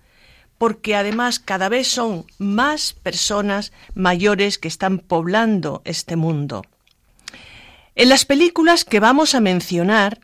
porque 0.57 0.97
además 0.97 1.39
cada 1.39 1.69
vez 1.69 1.89
son 1.89 2.25
más 2.39 2.95
personas 2.95 3.73
mayores 3.95 4.59
que 4.59 4.69
están 4.69 4.99
poblando 4.99 5.83
este 5.85 6.17
mundo. 6.17 6.65
En 7.95 8.09
las 8.09 8.25
películas 8.25 8.85
que 8.85 9.01
vamos 9.01 9.35
a 9.35 9.41
mencionar, 9.41 10.21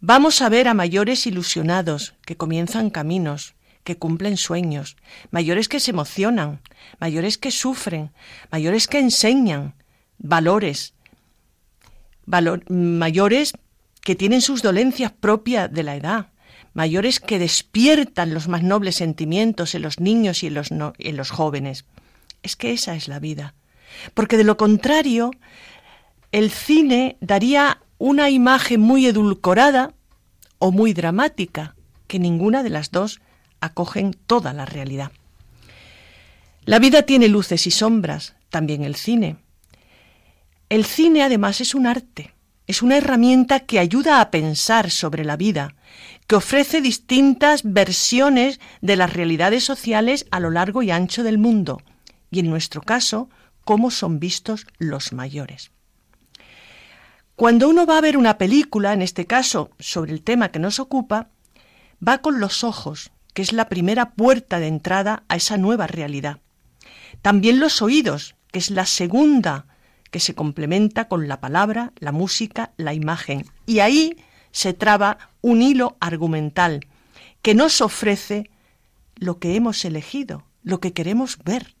vamos 0.00 0.42
a 0.42 0.48
ver 0.48 0.68
a 0.68 0.74
mayores 0.74 1.26
ilusionados 1.26 2.14
que 2.24 2.36
comienzan 2.36 2.90
caminos, 2.90 3.54
que 3.84 3.96
cumplen 3.96 4.36
sueños, 4.36 4.96
mayores 5.30 5.68
que 5.68 5.80
se 5.80 5.90
emocionan, 5.90 6.60
mayores 6.98 7.38
que 7.38 7.50
sufren, 7.50 8.10
mayores 8.50 8.86
que 8.86 8.98
enseñan 8.98 9.74
valores, 10.18 10.94
mayores 12.26 13.52
que 14.02 14.16
tienen 14.16 14.40
sus 14.42 14.62
dolencias 14.62 15.12
propias 15.12 15.72
de 15.72 15.82
la 15.82 15.96
edad, 15.96 16.28
mayores 16.72 17.20
que 17.20 17.38
despiertan 17.38 18.32
los 18.32 18.48
más 18.48 18.62
nobles 18.62 18.96
sentimientos 18.96 19.74
en 19.74 19.82
los 19.82 19.98
niños 19.98 20.42
y 20.42 20.46
en 20.48 20.54
los, 20.54 20.70
en 20.70 21.16
los 21.16 21.30
jóvenes. 21.30 21.84
Es 22.42 22.56
que 22.56 22.72
esa 22.72 22.94
es 22.94 23.08
la 23.08 23.18
vida. 23.18 23.54
Porque 24.14 24.36
de 24.36 24.44
lo 24.44 24.56
contrario, 24.56 25.32
el 26.32 26.50
cine 26.50 27.16
daría 27.20 27.80
una 28.00 28.30
imagen 28.30 28.80
muy 28.80 29.04
edulcorada 29.04 29.92
o 30.58 30.72
muy 30.72 30.94
dramática, 30.94 31.76
que 32.06 32.18
ninguna 32.18 32.62
de 32.62 32.70
las 32.70 32.90
dos 32.90 33.20
acogen 33.60 34.16
toda 34.26 34.54
la 34.54 34.64
realidad. 34.64 35.12
La 36.64 36.78
vida 36.78 37.02
tiene 37.02 37.28
luces 37.28 37.66
y 37.66 37.70
sombras, 37.70 38.36
también 38.48 38.84
el 38.84 38.96
cine. 38.96 39.36
El 40.70 40.86
cine 40.86 41.22
además 41.22 41.60
es 41.60 41.74
un 41.74 41.86
arte, 41.86 42.32
es 42.66 42.80
una 42.80 42.96
herramienta 42.96 43.60
que 43.60 43.78
ayuda 43.78 44.22
a 44.22 44.30
pensar 44.30 44.90
sobre 44.90 45.26
la 45.26 45.36
vida, 45.36 45.74
que 46.26 46.36
ofrece 46.36 46.80
distintas 46.80 47.60
versiones 47.64 48.60
de 48.80 48.96
las 48.96 49.12
realidades 49.12 49.62
sociales 49.62 50.24
a 50.30 50.40
lo 50.40 50.50
largo 50.50 50.82
y 50.82 50.90
ancho 50.90 51.22
del 51.22 51.36
mundo, 51.36 51.82
y 52.30 52.40
en 52.40 52.48
nuestro 52.48 52.80
caso, 52.80 53.28
cómo 53.66 53.90
son 53.90 54.20
vistos 54.20 54.66
los 54.78 55.12
mayores. 55.12 55.70
Cuando 57.40 57.70
uno 57.70 57.86
va 57.86 57.96
a 57.96 58.02
ver 58.02 58.18
una 58.18 58.36
película, 58.36 58.92
en 58.92 59.00
este 59.00 59.26
caso 59.26 59.70
sobre 59.78 60.12
el 60.12 60.20
tema 60.20 60.50
que 60.50 60.58
nos 60.58 60.78
ocupa, 60.78 61.30
va 62.06 62.18
con 62.18 62.38
los 62.38 62.64
ojos, 62.64 63.12
que 63.32 63.40
es 63.40 63.54
la 63.54 63.70
primera 63.70 64.10
puerta 64.10 64.60
de 64.60 64.66
entrada 64.66 65.22
a 65.26 65.36
esa 65.36 65.56
nueva 65.56 65.86
realidad. 65.86 66.40
También 67.22 67.58
los 67.58 67.80
oídos, 67.80 68.36
que 68.52 68.58
es 68.58 68.70
la 68.70 68.84
segunda 68.84 69.64
que 70.10 70.20
se 70.20 70.34
complementa 70.34 71.08
con 71.08 71.28
la 71.28 71.40
palabra, 71.40 71.94
la 71.98 72.12
música, 72.12 72.72
la 72.76 72.92
imagen. 72.92 73.46
Y 73.64 73.78
ahí 73.78 74.18
se 74.52 74.74
traba 74.74 75.30
un 75.40 75.62
hilo 75.62 75.96
argumental 75.98 76.88
que 77.40 77.54
nos 77.54 77.80
ofrece 77.80 78.50
lo 79.16 79.38
que 79.38 79.56
hemos 79.56 79.82
elegido, 79.86 80.44
lo 80.62 80.78
que 80.78 80.92
queremos 80.92 81.38
ver. 81.42 81.74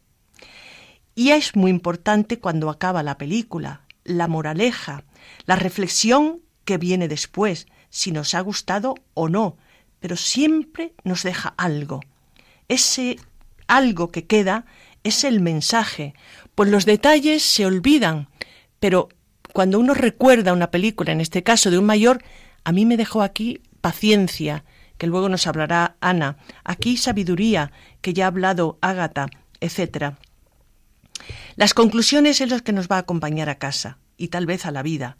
Y 1.14 1.32
es 1.32 1.54
muy 1.54 1.70
importante 1.70 2.38
cuando 2.38 2.70
acaba 2.70 3.02
la 3.02 3.18
película, 3.18 3.82
la 4.10 4.28
moraleja, 4.28 5.04
la 5.46 5.56
reflexión 5.56 6.40
que 6.64 6.78
viene 6.78 7.08
después, 7.08 7.66
si 7.88 8.12
nos 8.12 8.34
ha 8.34 8.40
gustado 8.40 8.94
o 9.14 9.28
no, 9.28 9.56
pero 10.00 10.16
siempre 10.16 10.94
nos 11.04 11.22
deja 11.22 11.54
algo. 11.56 12.00
Ese 12.68 13.18
algo 13.66 14.10
que 14.10 14.26
queda 14.26 14.66
es 15.04 15.24
el 15.24 15.40
mensaje, 15.40 16.14
pues 16.54 16.70
los 16.70 16.84
detalles 16.84 17.42
se 17.42 17.66
olvidan, 17.66 18.28
pero 18.80 19.08
cuando 19.52 19.78
uno 19.78 19.94
recuerda 19.94 20.52
una 20.52 20.70
película, 20.70 21.12
en 21.12 21.20
este 21.20 21.42
caso 21.42 21.70
de 21.70 21.78
un 21.78 21.86
mayor, 21.86 22.22
a 22.64 22.72
mí 22.72 22.84
me 22.86 22.96
dejó 22.96 23.22
aquí 23.22 23.60
paciencia, 23.80 24.64
que 24.98 25.06
luego 25.06 25.28
nos 25.28 25.46
hablará 25.46 25.96
Ana, 26.00 26.36
aquí 26.64 26.96
sabiduría, 26.96 27.72
que 28.00 28.12
ya 28.12 28.24
ha 28.24 28.28
hablado 28.28 28.78
Ágata, 28.80 29.28
etc. 29.60 30.14
Las 31.56 31.74
conclusiones 31.74 32.40
es 32.40 32.50
lo 32.50 32.58
que 32.60 32.72
nos 32.72 32.88
va 32.88 32.96
a 32.96 33.00
acompañar 33.00 33.48
a 33.48 33.58
casa 33.58 33.98
y 34.16 34.28
tal 34.28 34.46
vez 34.46 34.66
a 34.66 34.70
la 34.70 34.82
vida, 34.82 35.16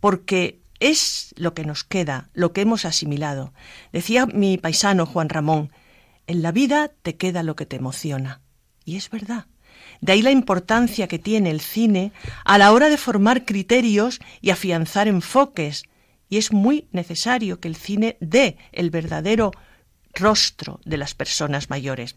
porque 0.00 0.60
es 0.80 1.34
lo 1.36 1.54
que 1.54 1.64
nos 1.64 1.84
queda, 1.84 2.28
lo 2.34 2.52
que 2.52 2.60
hemos 2.60 2.84
asimilado. 2.84 3.52
Decía 3.92 4.26
mi 4.26 4.58
paisano 4.58 5.06
Juan 5.06 5.28
Ramón, 5.28 5.72
en 6.26 6.42
la 6.42 6.52
vida 6.52 6.90
te 7.02 7.16
queda 7.16 7.42
lo 7.42 7.56
que 7.56 7.66
te 7.66 7.76
emociona. 7.76 8.40
Y 8.84 8.96
es 8.96 9.10
verdad. 9.10 9.46
De 10.00 10.12
ahí 10.12 10.22
la 10.22 10.30
importancia 10.30 11.08
que 11.08 11.18
tiene 11.18 11.50
el 11.50 11.60
cine 11.60 12.12
a 12.44 12.58
la 12.58 12.72
hora 12.72 12.88
de 12.88 12.96
formar 12.96 13.44
criterios 13.44 14.20
y 14.40 14.50
afianzar 14.50 15.08
enfoques. 15.08 15.84
Y 16.28 16.36
es 16.36 16.52
muy 16.52 16.88
necesario 16.92 17.60
que 17.60 17.68
el 17.68 17.76
cine 17.76 18.16
dé 18.20 18.58
el 18.72 18.90
verdadero 18.90 19.52
rostro 20.12 20.80
de 20.84 20.98
las 20.98 21.14
personas 21.14 21.70
mayores. 21.70 22.16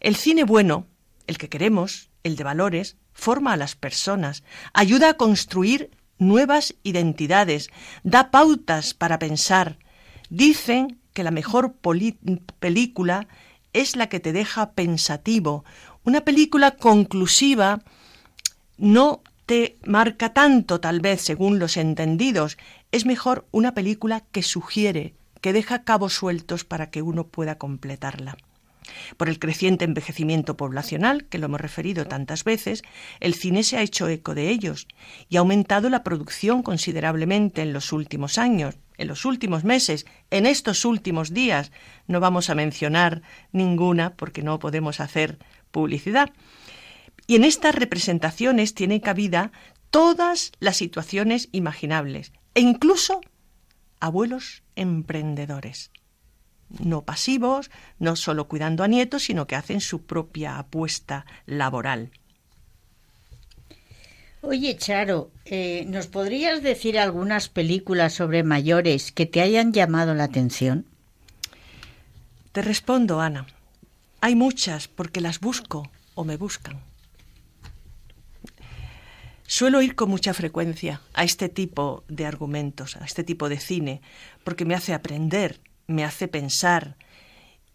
El 0.00 0.16
cine 0.16 0.44
bueno, 0.44 0.86
el 1.26 1.38
que 1.38 1.48
queremos, 1.48 2.09
el 2.22 2.36
de 2.36 2.44
valores, 2.44 2.96
forma 3.12 3.52
a 3.52 3.56
las 3.56 3.76
personas, 3.76 4.42
ayuda 4.72 5.10
a 5.10 5.14
construir 5.14 5.90
nuevas 6.18 6.74
identidades, 6.82 7.70
da 8.02 8.30
pautas 8.30 8.94
para 8.94 9.18
pensar. 9.18 9.78
Dicen 10.28 10.98
que 11.12 11.24
la 11.24 11.30
mejor 11.30 11.74
película 12.60 13.26
es 13.72 13.96
la 13.96 14.08
que 14.08 14.20
te 14.20 14.32
deja 14.32 14.72
pensativo, 14.72 15.64
una 16.04 16.22
película 16.22 16.72
conclusiva 16.72 17.82
no 18.78 19.22
te 19.44 19.78
marca 19.84 20.32
tanto, 20.32 20.80
tal 20.80 21.00
vez, 21.00 21.20
según 21.20 21.58
los 21.58 21.76
entendidos. 21.76 22.56
Es 22.92 23.04
mejor 23.04 23.46
una 23.50 23.74
película 23.74 24.20
que 24.32 24.42
sugiere, 24.42 25.14
que 25.40 25.52
deja 25.52 25.84
cabos 25.84 26.14
sueltos 26.14 26.64
para 26.64 26.90
que 26.90 27.02
uno 27.02 27.26
pueda 27.26 27.58
completarla. 27.58 28.38
Por 29.16 29.28
el 29.28 29.38
creciente 29.38 29.84
envejecimiento 29.84 30.56
poblacional, 30.56 31.24
que 31.24 31.38
lo 31.38 31.46
hemos 31.46 31.60
referido 31.60 32.06
tantas 32.06 32.44
veces, 32.44 32.82
el 33.20 33.34
cine 33.34 33.62
se 33.62 33.76
ha 33.76 33.82
hecho 33.82 34.08
eco 34.08 34.34
de 34.34 34.48
ellos 34.48 34.86
y 35.28 35.36
ha 35.36 35.40
aumentado 35.40 35.88
la 35.90 36.02
producción 36.02 36.62
considerablemente 36.62 37.62
en 37.62 37.72
los 37.72 37.92
últimos 37.92 38.38
años, 38.38 38.76
en 38.98 39.08
los 39.08 39.24
últimos 39.24 39.64
meses, 39.64 40.06
en 40.30 40.46
estos 40.46 40.84
últimos 40.84 41.32
días. 41.32 41.72
No 42.06 42.20
vamos 42.20 42.50
a 42.50 42.54
mencionar 42.54 43.22
ninguna 43.52 44.14
porque 44.14 44.42
no 44.42 44.58
podemos 44.58 45.00
hacer 45.00 45.38
publicidad. 45.70 46.30
Y 47.26 47.36
en 47.36 47.44
estas 47.44 47.74
representaciones 47.74 48.74
tiene 48.74 49.00
cabida 49.00 49.52
todas 49.90 50.52
las 50.60 50.76
situaciones 50.76 51.48
imaginables 51.52 52.32
e 52.54 52.60
incluso 52.60 53.20
abuelos 54.00 54.62
emprendedores 54.76 55.90
no 56.78 57.02
pasivos, 57.02 57.70
no 57.98 58.16
solo 58.16 58.48
cuidando 58.48 58.84
a 58.84 58.88
nietos, 58.88 59.24
sino 59.24 59.46
que 59.46 59.56
hacen 59.56 59.80
su 59.80 60.02
propia 60.02 60.58
apuesta 60.58 61.26
laboral. 61.46 62.10
Oye, 64.42 64.76
Charo, 64.76 65.30
eh, 65.44 65.84
¿nos 65.86 66.06
podrías 66.06 66.62
decir 66.62 66.98
algunas 66.98 67.50
películas 67.50 68.14
sobre 68.14 68.42
mayores 68.42 69.12
que 69.12 69.26
te 69.26 69.42
hayan 69.42 69.72
llamado 69.72 70.14
la 70.14 70.24
atención? 70.24 70.86
Te 72.52 72.62
respondo, 72.62 73.20
Ana. 73.20 73.46
Hay 74.22 74.34
muchas 74.34 74.88
porque 74.88 75.20
las 75.20 75.40
busco 75.40 75.90
o 76.14 76.24
me 76.24 76.36
buscan. 76.36 76.80
Suelo 79.46 79.82
ir 79.82 79.94
con 79.94 80.08
mucha 80.08 80.32
frecuencia 80.32 81.00
a 81.12 81.24
este 81.24 81.48
tipo 81.48 82.04
de 82.08 82.24
argumentos, 82.24 82.96
a 82.96 83.04
este 83.04 83.24
tipo 83.24 83.48
de 83.48 83.58
cine, 83.58 84.00
porque 84.44 84.64
me 84.64 84.74
hace 84.74 84.94
aprender, 84.94 85.60
me 85.90 86.04
hace 86.04 86.28
pensar. 86.28 86.96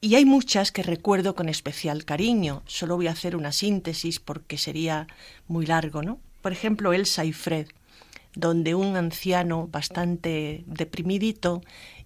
Y 0.02 0.16
hay 0.16 0.26
muchas 0.26 0.72
que 0.72 0.84
recuerdo 0.84 1.36
con 1.36 1.50
especial 1.50 2.06
cariño. 2.06 2.64
Solo 2.66 2.96
voy 2.96 3.08
a 3.08 3.12
hacer 3.12 3.36
una 3.36 3.52
síntesis 3.52 4.20
porque 4.20 4.58
sería 4.58 5.08
muy 5.48 5.66
largo, 5.66 6.02
¿no? 6.02 6.20
Por 6.42 6.52
ejemplo, 6.52 6.94
Elsa 6.94 7.26
y 7.26 7.34
Fred, 7.34 7.68
donde 8.36 8.76
un 8.76 8.96
anciano 8.96 9.68
bastante 9.68 10.64
deprimidito 10.68 11.62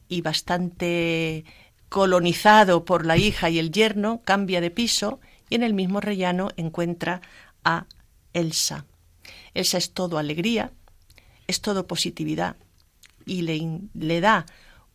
y 0.07 0.21
bastante 0.21 1.45
colonizado 1.89 2.85
por 2.85 3.05
la 3.05 3.17
hija 3.17 3.49
y 3.49 3.59
el 3.59 3.71
yerno 3.71 4.21
cambia 4.23 4.61
de 4.61 4.71
piso 4.71 5.19
y 5.49 5.55
en 5.55 5.63
el 5.63 5.73
mismo 5.73 5.99
rellano 5.99 6.49
encuentra 6.55 7.21
a 7.63 7.85
Elsa. 8.33 8.85
Elsa 9.53 9.77
es 9.77 9.91
todo 9.91 10.17
alegría, 10.17 10.71
es 11.47 11.61
todo 11.61 11.87
positividad 11.87 12.55
y 13.25 13.41
le, 13.41 13.81
le 13.93 14.21
da 14.21 14.45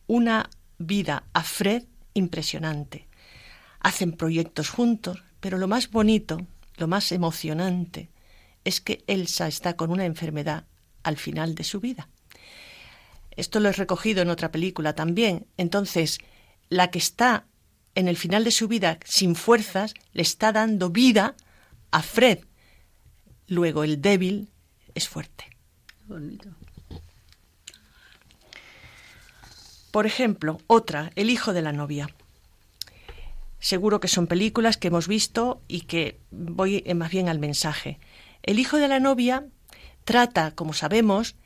una 0.06 0.48
vida 0.86 1.24
a 1.32 1.42
Fred 1.42 1.84
impresionante. 2.14 3.08
Hacen 3.80 4.12
proyectos 4.12 4.70
juntos, 4.70 5.22
pero 5.40 5.58
lo 5.58 5.68
más 5.68 5.90
bonito, 5.90 6.46
lo 6.76 6.88
más 6.88 7.12
emocionante, 7.12 8.08
es 8.64 8.80
que 8.80 9.04
Elsa 9.06 9.46
está 9.46 9.76
con 9.76 9.90
una 9.90 10.06
enfermedad 10.06 10.64
al 11.02 11.16
final 11.16 11.54
de 11.54 11.64
su 11.64 11.80
vida. 11.80 12.08
Esto 13.36 13.60
lo 13.60 13.68
he 13.68 13.72
recogido 13.72 14.22
en 14.22 14.30
otra 14.30 14.50
película 14.50 14.94
también. 14.94 15.46
Entonces, 15.56 16.18
la 16.68 16.90
que 16.90 16.98
está 16.98 17.46
en 17.94 18.08
el 18.08 18.16
final 18.16 18.44
de 18.44 18.50
su 18.50 18.68
vida 18.68 18.98
sin 19.04 19.34
fuerzas 19.34 19.94
le 20.12 20.22
está 20.22 20.52
dando 20.52 20.90
vida 20.90 21.36
a 21.90 22.02
Fred. 22.02 22.40
Luego 23.46 23.84
el 23.84 24.00
débil 24.00 24.48
es 24.94 25.08
fuerte. 25.08 25.44
Bonito. 26.06 26.50
Por 29.94 30.06
ejemplo, 30.06 30.58
otra, 30.66 31.12
El 31.14 31.30
hijo 31.30 31.52
de 31.52 31.62
la 31.62 31.70
novia. 31.70 32.10
Seguro 33.60 34.00
que 34.00 34.08
son 34.08 34.26
películas 34.26 34.76
que 34.76 34.88
hemos 34.88 35.06
visto 35.06 35.60
y 35.68 35.82
que 35.82 36.18
voy 36.32 36.82
eh, 36.84 36.94
más 36.94 37.12
bien 37.12 37.28
al 37.28 37.38
mensaje. 37.38 38.00
El 38.42 38.58
hijo 38.58 38.78
de 38.78 38.88
la 38.88 38.98
novia 38.98 39.44
trata, 40.04 40.50
como 40.50 40.72
sabemos, 40.72 41.36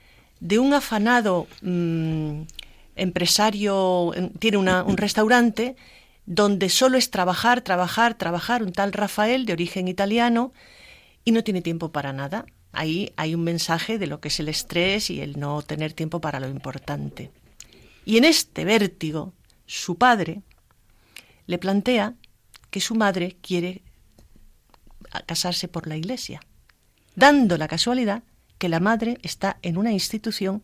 de 0.40 0.58
un 0.58 0.72
afanado 0.72 1.46
mm, 1.60 2.44
empresario, 2.96 4.12
tiene 4.38 4.56
un 4.56 4.96
restaurante 4.96 5.76
donde 6.24 6.70
solo 6.70 6.96
es 6.96 7.10
trabajar, 7.10 7.60
trabajar, 7.60 8.14
trabajar, 8.14 8.62
un 8.62 8.72
tal 8.72 8.94
Rafael 8.94 9.44
de 9.44 9.52
origen 9.52 9.88
italiano 9.88 10.54
y 11.22 11.32
no 11.32 11.44
tiene 11.44 11.60
tiempo 11.60 11.92
para 11.92 12.14
nada. 12.14 12.46
Ahí 12.72 13.12
hay 13.16 13.34
un 13.34 13.44
mensaje 13.44 13.98
de 13.98 14.06
lo 14.06 14.20
que 14.22 14.28
es 14.28 14.40
el 14.40 14.48
estrés 14.48 15.10
y 15.10 15.20
el 15.20 15.38
no 15.38 15.60
tener 15.60 15.92
tiempo 15.92 16.22
para 16.22 16.40
lo 16.40 16.48
importante. 16.48 17.30
Y 18.08 18.16
en 18.16 18.24
este 18.24 18.64
vértigo, 18.64 19.34
su 19.66 19.98
padre 19.98 20.40
le 21.44 21.58
plantea 21.58 22.14
que 22.70 22.80
su 22.80 22.94
madre 22.94 23.36
quiere 23.42 23.82
casarse 25.26 25.68
por 25.68 25.86
la 25.86 25.98
iglesia, 25.98 26.40
dando 27.16 27.58
la 27.58 27.68
casualidad 27.68 28.22
que 28.56 28.70
la 28.70 28.80
madre 28.80 29.18
está 29.22 29.58
en 29.60 29.76
una 29.76 29.92
institución 29.92 30.62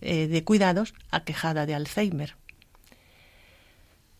eh, 0.00 0.28
de 0.28 0.44
cuidados 0.44 0.94
aquejada 1.10 1.66
de 1.66 1.74
Alzheimer. 1.74 2.36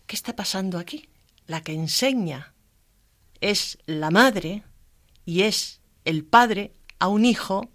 ¿Qué 0.05 0.15
está 0.15 0.35
pasando 0.35 0.77
aquí? 0.77 1.09
La 1.47 1.61
que 1.61 1.73
enseña 1.73 2.53
es 3.41 3.79
la 3.87 4.11
madre 4.11 4.61
y 5.25 5.41
es 5.41 5.81
el 6.05 6.23
padre 6.23 6.75
a 6.99 7.07
un 7.07 7.25
hijo 7.25 7.71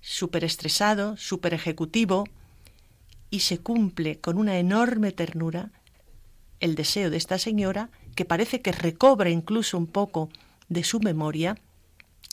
súper 0.00 0.42
estresado, 0.42 1.16
súper 1.16 1.54
ejecutivo, 1.54 2.24
y 3.30 3.40
se 3.40 3.58
cumple 3.58 4.20
con 4.20 4.38
una 4.38 4.58
enorme 4.58 5.12
ternura 5.12 5.70
el 6.60 6.74
deseo 6.74 7.10
de 7.10 7.16
esta 7.16 7.38
señora, 7.38 7.90
que 8.14 8.24
parece 8.24 8.62
que 8.62 8.72
recobra 8.72 9.30
incluso 9.30 9.76
un 9.76 9.86
poco 9.86 10.30
de 10.68 10.84
su 10.84 11.00
memoria, 11.00 11.58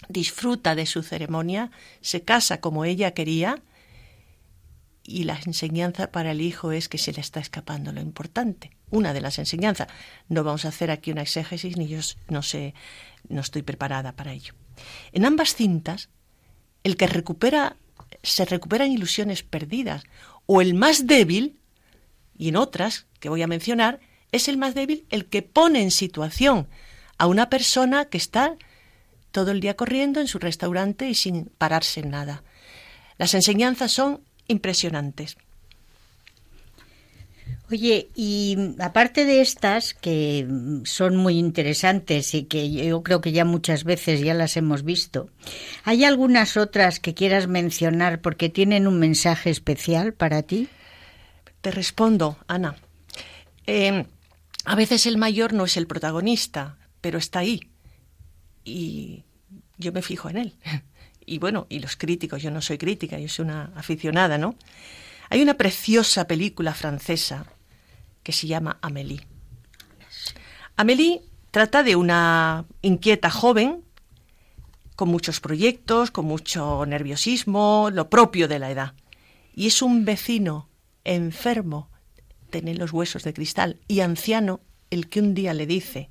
disfruta 0.07 0.75
de 0.75 0.85
su 0.85 1.03
ceremonia, 1.03 1.71
se 2.01 2.21
casa 2.21 2.61
como 2.61 2.85
ella 2.85 3.11
quería, 3.11 3.61
y 5.03 5.23
la 5.23 5.39
enseñanza 5.45 6.11
para 6.11 6.31
el 6.31 6.41
hijo 6.41 6.71
es 6.71 6.87
que 6.87 6.97
se 6.97 7.11
le 7.11 7.21
está 7.21 7.39
escapando 7.39 7.91
lo 7.91 8.01
importante. 8.01 8.71
Una 8.91 9.13
de 9.13 9.21
las 9.21 9.39
enseñanzas. 9.39 9.87
No 10.29 10.43
vamos 10.43 10.65
a 10.65 10.69
hacer 10.69 10.91
aquí 10.91 11.11
una 11.11 11.23
exégesis, 11.23 11.75
ni 11.75 11.87
yo 11.87 11.99
no 12.29 12.43
sé, 12.43 12.73
no 13.27 13.41
estoy 13.41 13.63
preparada 13.63 14.13
para 14.13 14.31
ello. 14.31 14.53
En 15.11 15.25
ambas 15.25 15.55
cintas, 15.55 16.09
el 16.83 16.97
que 16.97 17.07
recupera, 17.07 17.77
se 18.21 18.45
recuperan 18.45 18.91
ilusiones 18.91 19.43
perdidas 19.43 20.03
o 20.53 20.59
el 20.59 20.73
más 20.73 21.07
débil, 21.07 21.61
y 22.37 22.49
en 22.49 22.57
otras 22.57 23.05
que 23.21 23.29
voy 23.29 23.41
a 23.41 23.47
mencionar, 23.47 24.01
es 24.33 24.49
el 24.49 24.57
más 24.57 24.75
débil 24.75 25.05
el 25.09 25.27
que 25.27 25.43
pone 25.43 25.81
en 25.81 25.91
situación 25.91 26.67
a 27.17 27.27
una 27.27 27.49
persona 27.49 28.03
que 28.03 28.17
está 28.17 28.57
todo 29.31 29.51
el 29.51 29.61
día 29.61 29.77
corriendo 29.77 30.19
en 30.19 30.27
su 30.27 30.39
restaurante 30.39 31.07
y 31.07 31.15
sin 31.15 31.45
pararse 31.45 32.01
en 32.01 32.09
nada. 32.09 32.43
Las 33.17 33.33
enseñanzas 33.33 33.93
son 33.93 34.25
impresionantes. 34.49 35.37
Oye, 37.71 38.09
y 38.15 38.57
aparte 38.79 39.23
de 39.23 39.39
estas, 39.39 39.93
que 39.93 40.45
son 40.83 41.15
muy 41.15 41.37
interesantes 41.37 42.33
y 42.33 42.43
que 42.43 42.69
yo 42.69 43.01
creo 43.01 43.21
que 43.21 43.31
ya 43.31 43.45
muchas 43.45 43.85
veces 43.85 44.19
ya 44.19 44.33
las 44.33 44.57
hemos 44.57 44.83
visto, 44.83 45.29
¿hay 45.85 46.03
algunas 46.03 46.57
otras 46.57 46.99
que 46.99 47.13
quieras 47.13 47.47
mencionar 47.47 48.19
porque 48.19 48.49
tienen 48.49 48.87
un 48.87 48.99
mensaje 48.99 49.49
especial 49.49 50.13
para 50.13 50.43
ti? 50.43 50.67
Te 51.61 51.71
respondo, 51.71 52.37
Ana. 52.45 52.75
Em, 53.65 54.03
a 54.65 54.75
veces 54.75 55.05
el 55.05 55.17
mayor 55.17 55.53
no 55.53 55.63
es 55.63 55.77
el 55.77 55.87
protagonista, 55.87 56.77
pero 56.99 57.19
está 57.19 57.39
ahí. 57.39 57.61
Y 58.65 59.23
yo 59.77 59.93
me 59.93 60.01
fijo 60.01 60.29
en 60.29 60.37
él. 60.37 60.55
Y 61.23 61.37
bueno, 61.37 61.67
y 61.69 61.79
los 61.79 61.95
críticos, 61.95 62.41
yo 62.41 62.49
no 62.51 62.61
soy 62.61 62.79
crítica, 62.79 63.17
yo 63.17 63.29
soy 63.29 63.45
una 63.45 63.71
aficionada, 63.75 64.39
¿no? 64.39 64.55
Hay 65.29 65.41
una 65.41 65.53
preciosa 65.53 66.27
película 66.27 66.73
francesa 66.73 67.45
que 68.23 68.31
se 68.31 68.47
llama 68.47 68.77
Amélie. 68.81 69.27
Amélie 70.75 71.21
trata 71.51 71.83
de 71.83 71.95
una 71.95 72.65
inquieta 72.81 73.29
joven 73.29 73.83
con 74.95 75.09
muchos 75.09 75.39
proyectos, 75.39 76.11
con 76.11 76.25
mucho 76.25 76.85
nerviosismo, 76.85 77.89
lo 77.91 78.09
propio 78.09 78.47
de 78.47 78.59
la 78.59 78.71
edad. 78.71 78.93
Y 79.53 79.67
es 79.67 79.81
un 79.81 80.05
vecino 80.05 80.69
enfermo, 81.03 81.89
tiene 82.49 82.75
los 82.75 82.93
huesos 82.93 83.23
de 83.23 83.33
cristal, 83.33 83.79
y 83.87 84.01
anciano, 84.01 84.61
el 84.89 85.09
que 85.09 85.19
un 85.19 85.33
día 85.33 85.53
le 85.53 85.65
dice, 85.65 86.09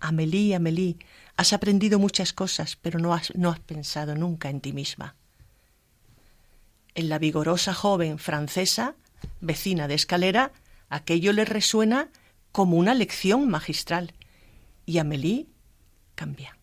Amélie, 0.00 0.54
Amélie, 0.54 0.98
has 1.36 1.52
aprendido 1.52 1.98
muchas 1.98 2.32
cosas, 2.32 2.76
pero 2.76 2.98
no 2.98 3.14
has, 3.14 3.34
no 3.34 3.50
has 3.50 3.60
pensado 3.60 4.14
nunca 4.14 4.50
en 4.50 4.60
ti 4.60 4.72
misma. 4.72 5.16
En 6.94 7.08
la 7.08 7.18
vigorosa 7.18 7.74
joven 7.74 8.18
francesa, 8.18 8.94
vecina 9.40 9.88
de 9.88 9.94
escalera, 9.94 10.52
aquello 10.88 11.32
le 11.32 11.44
resuena 11.44 12.10
como 12.52 12.76
una 12.76 12.94
lección 12.94 13.48
magistral. 13.48 14.14
Y 14.86 14.98
Amélie 14.98 15.46
cambia. 16.14 16.56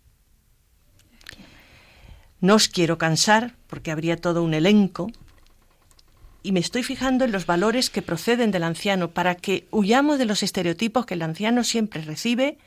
No 2.42 2.56
os 2.56 2.68
quiero 2.68 2.98
cansar, 2.98 3.56
porque 3.68 3.92
habría 3.92 4.18
todo 4.18 4.44
un 4.44 4.54
elenco, 4.54 5.08
y 6.46 6.52
me 6.52 6.60
estoy 6.60 6.84
fijando 6.84 7.26
en 7.26 7.32
los 7.32 7.48
valores 7.48 7.90
que 7.90 8.04
proceden 8.04 8.52
del 8.52 8.64
anciano 8.64 9.12
para 9.12 9.34
que 9.34 9.68
huyamos 9.72 10.20
de 10.20 10.26
los 10.26 10.44
estereotipos 10.44 11.08
que 11.08 11.16
el 11.16 11.24
anciano 11.24 11.64
siempre 11.64 12.04
recibe 12.04 12.60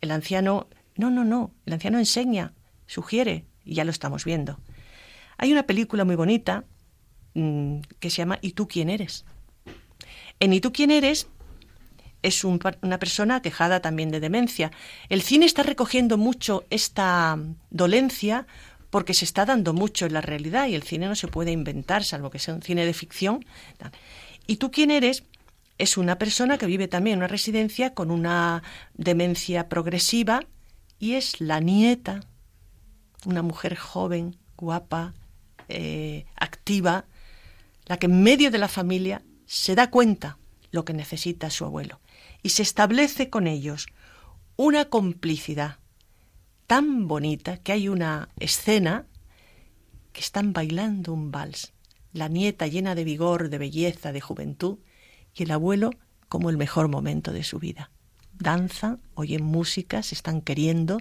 El 0.00 0.10
anciano, 0.10 0.68
no, 0.96 1.10
no, 1.10 1.22
no, 1.22 1.50
el 1.66 1.74
anciano 1.74 1.98
enseña, 1.98 2.54
sugiere, 2.86 3.44
y 3.62 3.74
ya 3.74 3.84
lo 3.84 3.90
estamos 3.90 4.24
viendo. 4.24 4.58
Hay 5.36 5.52
una 5.52 5.64
película 5.64 6.06
muy 6.06 6.16
bonita 6.16 6.64
mm, 7.34 7.80
que 8.00 8.08
se 8.08 8.18
llama 8.18 8.38
¿Y 8.40 8.52
tú 8.52 8.68
quién 8.68 8.88
eres? 8.88 9.26
En 10.40 10.52
¿Y 10.52 10.60
tú 10.60 10.72
quién 10.72 10.90
eres? 10.90 11.28
es 12.26 12.42
una 12.42 12.98
persona 12.98 13.40
quejada 13.40 13.80
también 13.80 14.10
de 14.10 14.18
demencia. 14.18 14.72
El 15.08 15.22
cine 15.22 15.46
está 15.46 15.62
recogiendo 15.62 16.18
mucho 16.18 16.64
esta 16.70 17.38
dolencia 17.70 18.46
porque 18.90 19.14
se 19.14 19.24
está 19.24 19.44
dando 19.44 19.72
mucho 19.72 20.06
en 20.06 20.14
la 20.14 20.20
realidad 20.20 20.66
y 20.66 20.74
el 20.74 20.82
cine 20.82 21.06
no 21.06 21.14
se 21.14 21.28
puede 21.28 21.52
inventar, 21.52 22.02
salvo 22.02 22.30
que 22.30 22.40
sea 22.40 22.54
un 22.54 22.62
cine 22.62 22.84
de 22.84 22.94
ficción. 22.94 23.44
¿Y 24.46 24.56
tú 24.56 24.72
quién 24.72 24.90
eres? 24.90 25.22
Es 25.78 25.96
una 25.96 26.18
persona 26.18 26.58
que 26.58 26.66
vive 26.66 26.88
también 26.88 27.14
en 27.14 27.18
una 27.18 27.28
residencia 27.28 27.94
con 27.94 28.10
una 28.10 28.62
demencia 28.94 29.68
progresiva 29.68 30.40
y 30.98 31.14
es 31.14 31.40
la 31.40 31.60
nieta, 31.60 32.20
una 33.24 33.42
mujer 33.42 33.76
joven, 33.76 34.36
guapa, 34.56 35.14
eh, 35.68 36.24
activa, 36.34 37.04
la 37.84 37.98
que 37.98 38.06
en 38.06 38.22
medio 38.22 38.50
de 38.50 38.58
la 38.58 38.68
familia 38.68 39.22
se 39.46 39.74
da 39.74 39.90
cuenta 39.90 40.38
lo 40.70 40.84
que 40.84 40.92
necesita 40.92 41.50
su 41.50 41.64
abuelo 41.64 42.00
y 42.42 42.50
se 42.50 42.62
establece 42.62 43.30
con 43.30 43.46
ellos 43.46 43.86
una 44.56 44.86
complicidad 44.86 45.78
tan 46.66 47.06
bonita 47.06 47.58
que 47.58 47.72
hay 47.72 47.88
una 47.88 48.28
escena 48.38 49.06
que 50.12 50.20
están 50.20 50.52
bailando 50.52 51.12
un 51.12 51.30
vals, 51.30 51.72
la 52.12 52.28
nieta 52.28 52.66
llena 52.66 52.94
de 52.94 53.04
vigor, 53.04 53.50
de 53.50 53.58
belleza, 53.58 54.12
de 54.12 54.20
juventud, 54.20 54.78
y 55.34 55.42
el 55.42 55.50
abuelo 55.50 55.90
como 56.28 56.50
el 56.50 56.56
mejor 56.56 56.88
momento 56.88 57.32
de 57.32 57.44
su 57.44 57.58
vida. 57.58 57.90
Danzan, 58.38 59.00
oyen 59.14 59.44
música, 59.44 60.02
se 60.02 60.14
están 60.14 60.40
queriendo, 60.40 60.98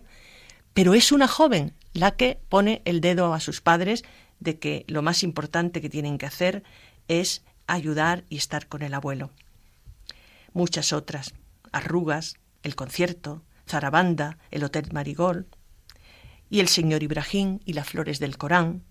pero 0.74 0.94
es 0.94 1.12
una 1.12 1.28
joven 1.28 1.74
la 1.94 2.12
que 2.12 2.40
pone 2.50 2.82
el 2.86 3.02
dedo 3.02 3.34
a 3.34 3.40
sus 3.40 3.62
padres 3.62 4.04
de 4.40 4.60
que 4.60 4.84
lo 4.88 5.02
más 5.02 5.24
importante 5.24 5.82
que 5.82 5.90
tienen 5.90 6.18
que 6.18 6.26
hacer 6.26 6.64
es 7.08 7.44
ayudar 7.68 8.24
y 8.30 8.38
estar 8.38 8.68
con 8.68 8.82
el 8.82 8.94
abuelo 8.94 9.32
muchas 10.56 10.94
otras, 10.94 11.34
Arrugas, 11.72 12.38
El 12.64 12.76
Concierto, 12.76 13.44
Zarabanda, 13.70 14.40
El 14.50 14.64
Hotel 14.64 14.90
Marigold, 14.92 15.46
y 16.50 16.62
El 16.62 16.70
Señor 16.70 17.04
Ibrahim 17.04 17.60
y 17.66 17.74
las 17.74 17.90
Flores 17.90 18.20
del 18.20 18.38
Corán, 18.38 18.84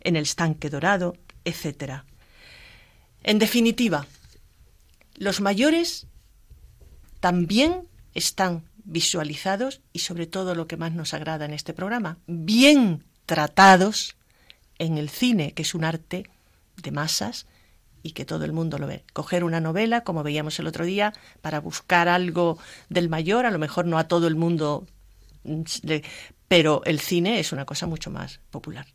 En 0.00 0.16
el 0.16 0.22
Estanque 0.24 0.70
Dorado, 0.70 1.16
etc. 1.44 2.02
En 3.22 3.38
definitiva, 3.38 4.06
los 5.16 5.40
mayores 5.40 6.06
también 7.20 7.86
están 8.14 8.64
visualizados 8.84 9.82
y 9.92 10.00
sobre 10.00 10.26
todo 10.26 10.54
lo 10.54 10.66
que 10.66 10.76
más 10.76 10.92
nos 10.92 11.14
agrada 11.14 11.44
en 11.44 11.52
este 11.52 11.74
programa, 11.74 12.18
bien 12.26 13.04
tratados 13.26 14.16
en 14.78 14.96
el 14.96 15.10
cine, 15.10 15.52
que 15.52 15.62
es 15.62 15.74
un 15.74 15.84
arte 15.84 16.24
de 16.82 16.90
masas, 16.90 17.46
y 18.04 18.12
que 18.12 18.26
todo 18.26 18.44
el 18.44 18.52
mundo 18.52 18.78
lo 18.78 18.86
ve. 18.86 19.02
Coger 19.14 19.42
una 19.42 19.60
novela, 19.60 20.02
como 20.02 20.22
veíamos 20.22 20.58
el 20.60 20.66
otro 20.66 20.84
día, 20.84 21.14
para 21.40 21.58
buscar 21.58 22.06
algo 22.06 22.58
del 22.90 23.08
mayor, 23.08 23.46
a 23.46 23.50
lo 23.50 23.58
mejor 23.58 23.86
no 23.86 23.98
a 23.98 24.06
todo 24.06 24.28
el 24.28 24.36
mundo, 24.36 24.86
mm, 25.42 25.62
pero 26.46 26.82
el 26.84 27.00
cine 27.00 27.40
es 27.40 27.50
una 27.50 27.64
cosa 27.64 27.86
mucho 27.86 28.10
más 28.10 28.40
popular. 28.50 28.86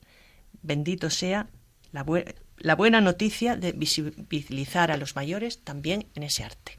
Bendito 0.62 1.10
sea 1.10 1.48
la, 1.92 2.06
la 2.60 2.76
buena 2.76 3.02
noticia 3.02 3.58
de 3.58 3.72
visibilizar 3.72 4.92
a 4.92 4.98
los 4.98 5.16
mayores 5.16 5.60
también 5.64 6.06
en 6.14 6.24
ese 6.24 6.44
arte. 6.44 6.78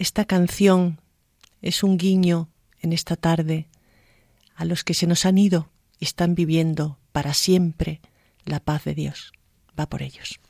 Esta 0.00 0.24
canción 0.24 0.98
es 1.60 1.82
un 1.82 1.98
guiño 1.98 2.48
en 2.80 2.94
esta 2.94 3.16
tarde 3.16 3.68
a 4.54 4.64
los 4.64 4.82
que 4.82 4.94
se 4.94 5.06
nos 5.06 5.26
han 5.26 5.36
ido 5.36 5.68
y 5.98 6.06
están 6.06 6.34
viviendo 6.34 6.98
para 7.12 7.34
siempre 7.34 8.00
la 8.46 8.60
paz 8.60 8.84
de 8.84 8.94
Dios. 8.94 9.32
Va 9.78 9.90
por 9.90 10.00
ellos. 10.00 10.40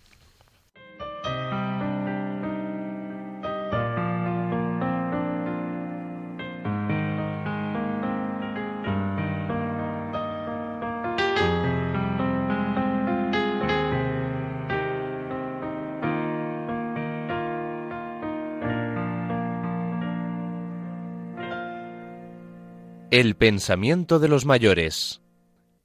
El 23.11 23.35
pensamiento 23.35 24.21
de 24.21 24.29
los 24.29 24.47
mayores 24.47 25.21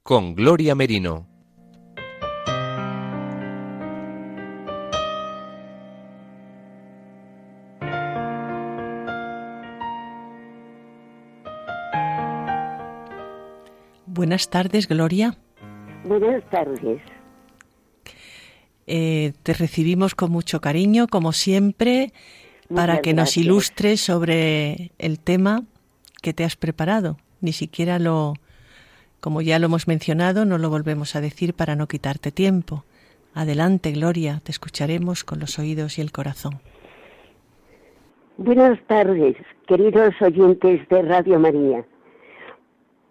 con 0.04 0.36
Gloria 0.36 0.76
Merino. 0.76 1.26
Buenas 14.06 14.48
tardes, 14.48 14.86
Gloria. 14.86 15.36
Buenas 16.04 16.48
tardes. 16.48 17.02
Eh, 18.86 19.32
te 19.42 19.52
recibimos 19.52 20.14
con 20.14 20.30
mucho 20.30 20.60
cariño, 20.60 21.08
como 21.08 21.32
siempre, 21.32 22.12
para 22.72 23.00
que 23.00 23.14
nos 23.14 23.36
ilustres 23.36 24.00
sobre 24.00 24.92
el 24.98 25.18
tema 25.18 25.64
que 26.26 26.34
te 26.34 26.42
has 26.42 26.56
preparado. 26.56 27.18
Ni 27.40 27.52
siquiera 27.52 28.00
lo, 28.00 28.34
como 29.20 29.42
ya 29.42 29.60
lo 29.60 29.66
hemos 29.66 29.86
mencionado, 29.86 30.44
no 30.44 30.58
lo 30.58 30.68
volvemos 30.70 31.14
a 31.14 31.20
decir 31.20 31.54
para 31.54 31.76
no 31.76 31.86
quitarte 31.86 32.32
tiempo. 32.32 32.82
Adelante, 33.32 33.92
Gloria, 33.92 34.40
te 34.42 34.50
escucharemos 34.50 35.22
con 35.22 35.38
los 35.38 35.56
oídos 35.60 35.98
y 35.98 36.00
el 36.00 36.10
corazón. 36.10 36.54
Buenas 38.38 38.76
tardes, 38.88 39.36
queridos 39.68 40.20
oyentes 40.20 40.88
de 40.88 41.02
Radio 41.02 41.38
María. 41.38 41.84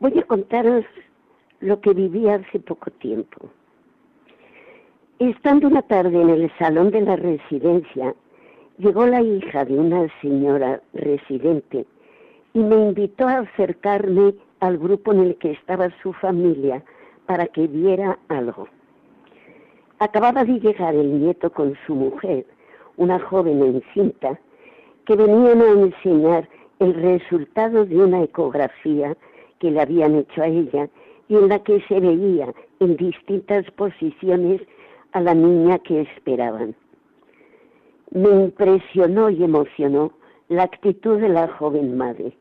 Voy 0.02 0.20
a 0.20 0.24
contaros 0.24 0.84
lo 1.62 1.80
que 1.80 1.94
viví 1.94 2.28
hace 2.28 2.60
poco 2.60 2.92
tiempo. 2.92 3.50
Estando 5.20 5.70
una 5.70 5.84
tarde 5.84 6.22
en 6.22 6.32
el 6.32 6.52
salón 6.60 6.92
de 6.92 7.00
la 7.00 7.16
residencia, 7.16 8.14
llegó 8.78 9.08
la 9.08 9.22
hija 9.22 9.64
de 9.64 9.76
una 9.76 10.06
señora 10.22 10.82
residente 10.92 11.86
y 12.56 12.60
me 12.60 12.76
invitó 12.76 13.28
a 13.28 13.40
acercarme 13.40 14.34
al 14.62 14.78
grupo 14.78 15.12
en 15.12 15.20
el 15.20 15.36
que 15.36 15.52
estaba 15.52 15.90
su 16.02 16.14
familia 16.14 16.82
para 17.26 17.48
que 17.48 17.68
viera 17.68 18.18
algo. 18.30 18.70
Acababa 20.00 20.46
de 20.46 20.60
llegar 20.62 20.96
el 20.96 21.20
nieto 21.20 21.52
con 21.52 21.76
su 21.86 21.94
mujer, 21.94 22.46
una 22.96 23.20
joven 23.20 23.62
encinta, 23.62 24.40
que 25.06 25.18
venían 25.18 25.62
a 25.62 25.70
enseñar 25.70 26.48
el 26.80 26.94
resultado 26.94 27.86
de 27.86 27.98
una 27.98 28.24
ecografía 28.24 29.18
que 29.60 29.72
le 29.72 29.82
habían 29.82 30.16
hecho 30.16 30.42
a 30.42 30.48
ella 30.48 30.88
y 31.28 31.36
en 31.36 31.50
la 31.50 31.60
que 31.60 31.82
se 31.82 32.00
veía 32.00 32.54
en 32.80 32.96
distintas 32.96 33.70
posiciones 33.72 34.62
a 35.12 35.20
la 35.20 35.34
niña 35.34 35.78
que 35.80 36.02
esperaban. 36.02 36.74
Me 38.12 38.30
impresionó 38.30 39.30
y 39.30 39.44
emocionó 39.44 40.14
la 40.48 40.64
actitud 40.64 41.20
de 41.20 41.28
la 41.28 41.50
joven 41.50 41.98
madre. 41.98 42.38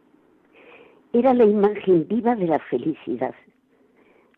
Era 1.14 1.32
la 1.32 1.44
imagen 1.44 2.08
viva 2.08 2.34
de 2.34 2.48
la 2.48 2.58
felicidad, 2.58 3.36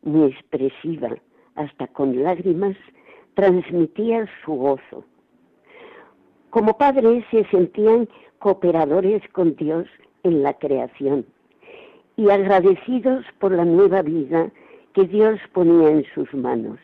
muy 0.02 0.30
expresiva, 0.30 1.08
hasta 1.54 1.86
con 1.86 2.22
lágrimas, 2.22 2.76
transmitía 3.32 4.28
su 4.44 4.52
gozo. 4.52 5.02
Como 6.50 6.76
padres 6.76 7.24
se 7.30 7.46
sentían 7.46 8.06
cooperadores 8.40 9.22
con 9.32 9.56
Dios 9.56 9.86
en 10.22 10.42
la 10.42 10.52
creación 10.52 11.24
y 12.18 12.28
agradecidos 12.28 13.24
por 13.38 13.52
la 13.52 13.64
nueva 13.64 14.02
vida 14.02 14.50
que 14.92 15.04
Dios 15.04 15.40
ponía 15.54 15.88
en 15.88 16.04
sus 16.14 16.30
manos. 16.34 16.78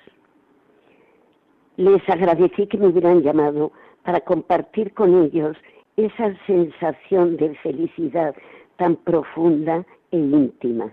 Les 1.77 2.01
agradecí 2.09 2.67
que 2.67 2.79
me 2.79 2.87
hubieran 2.87 3.21
llamado 3.21 3.73
para 4.05 4.21
compartir 4.21 4.95
con 4.95 5.23
ellos 5.23 5.55
esa 5.99 6.35
sensación 6.47 7.37
de 7.37 7.55
felicidad 7.57 8.35
tan 8.83 8.97
profunda 8.97 9.87
e 10.11 10.19
íntima. 10.19 10.91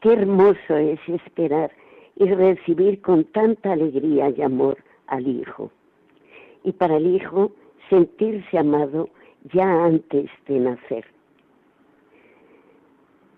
Qué 0.00 0.14
hermoso 0.14 0.74
es 0.74 0.98
esperar 1.06 1.70
y 2.16 2.24
recibir 2.24 3.02
con 3.02 3.24
tanta 3.24 3.72
alegría 3.72 4.30
y 4.30 4.40
amor 4.40 4.78
al 5.06 5.26
Hijo. 5.26 5.70
Y 6.64 6.72
para 6.72 6.96
el 6.96 7.14
Hijo 7.14 7.52
sentirse 7.90 8.56
amado 8.56 9.10
ya 9.52 9.84
antes 9.84 10.30
de 10.48 10.60
nacer. 10.60 11.04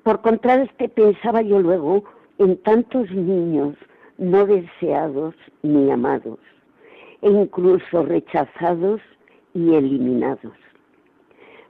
Por 0.04 0.20
contraste 0.20 0.88
pensaba 0.88 1.42
yo 1.42 1.58
luego 1.58 2.04
en 2.38 2.56
tantos 2.58 3.10
niños 3.10 3.74
no 4.16 4.46
deseados 4.46 5.34
ni 5.64 5.90
amados, 5.90 6.38
e 7.20 7.30
incluso 7.30 8.04
rechazados 8.04 9.00
y 9.54 9.74
eliminados. 9.74 10.54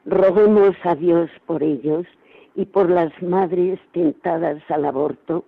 Roguemos 0.07 0.77
a 0.85 0.95
Dios 0.95 1.31
por 1.47 1.63
ellos 1.63 2.07
y 2.55 2.67
por 2.67 2.91
las 2.91 3.11
madres 3.23 3.81
tentadas 3.93 4.63
al 4.69 4.85
aborto 4.85 5.45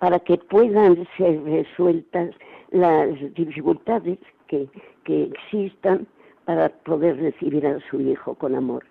para 0.00 0.18
que 0.18 0.36
puedan 0.36 1.06
ser 1.16 1.42
resueltas 1.44 2.34
las 2.70 3.08
dificultades 3.34 4.18
que, 4.48 4.68
que 5.04 5.24
existan 5.24 6.06
para 6.44 6.68
poder 6.68 7.16
recibir 7.16 7.66
a 7.66 7.78
su 7.88 8.00
hijo 8.00 8.34
con 8.34 8.54
amor. 8.54 8.84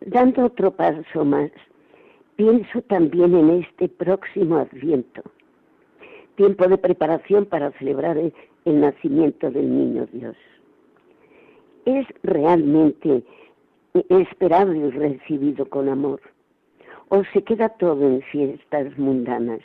Dando 0.00 0.46
otro 0.46 0.70
paso 0.70 1.24
más, 1.24 1.50
pienso 2.36 2.82
también 2.82 3.34
en 3.34 3.50
este 3.62 3.88
próximo 3.88 4.56
adviento, 4.56 5.22
tiempo 6.36 6.66
de 6.68 6.76
preparación 6.76 7.46
para 7.46 7.70
celebrar 7.78 8.18
el, 8.18 8.34
el 8.64 8.80
nacimiento 8.80 9.50
del 9.50 9.70
niño 9.70 10.06
Dios. 10.12 10.36
Es 11.84 12.06
realmente 12.22 13.22
esperado 13.94 14.74
y 14.74 14.90
recibido 14.90 15.66
con 15.66 15.88
amor, 15.88 16.20
o 17.10 17.22
se 17.32 17.44
queda 17.44 17.68
todo 17.68 18.04
en 18.04 18.22
fiestas 18.22 18.98
mundanas. 18.98 19.60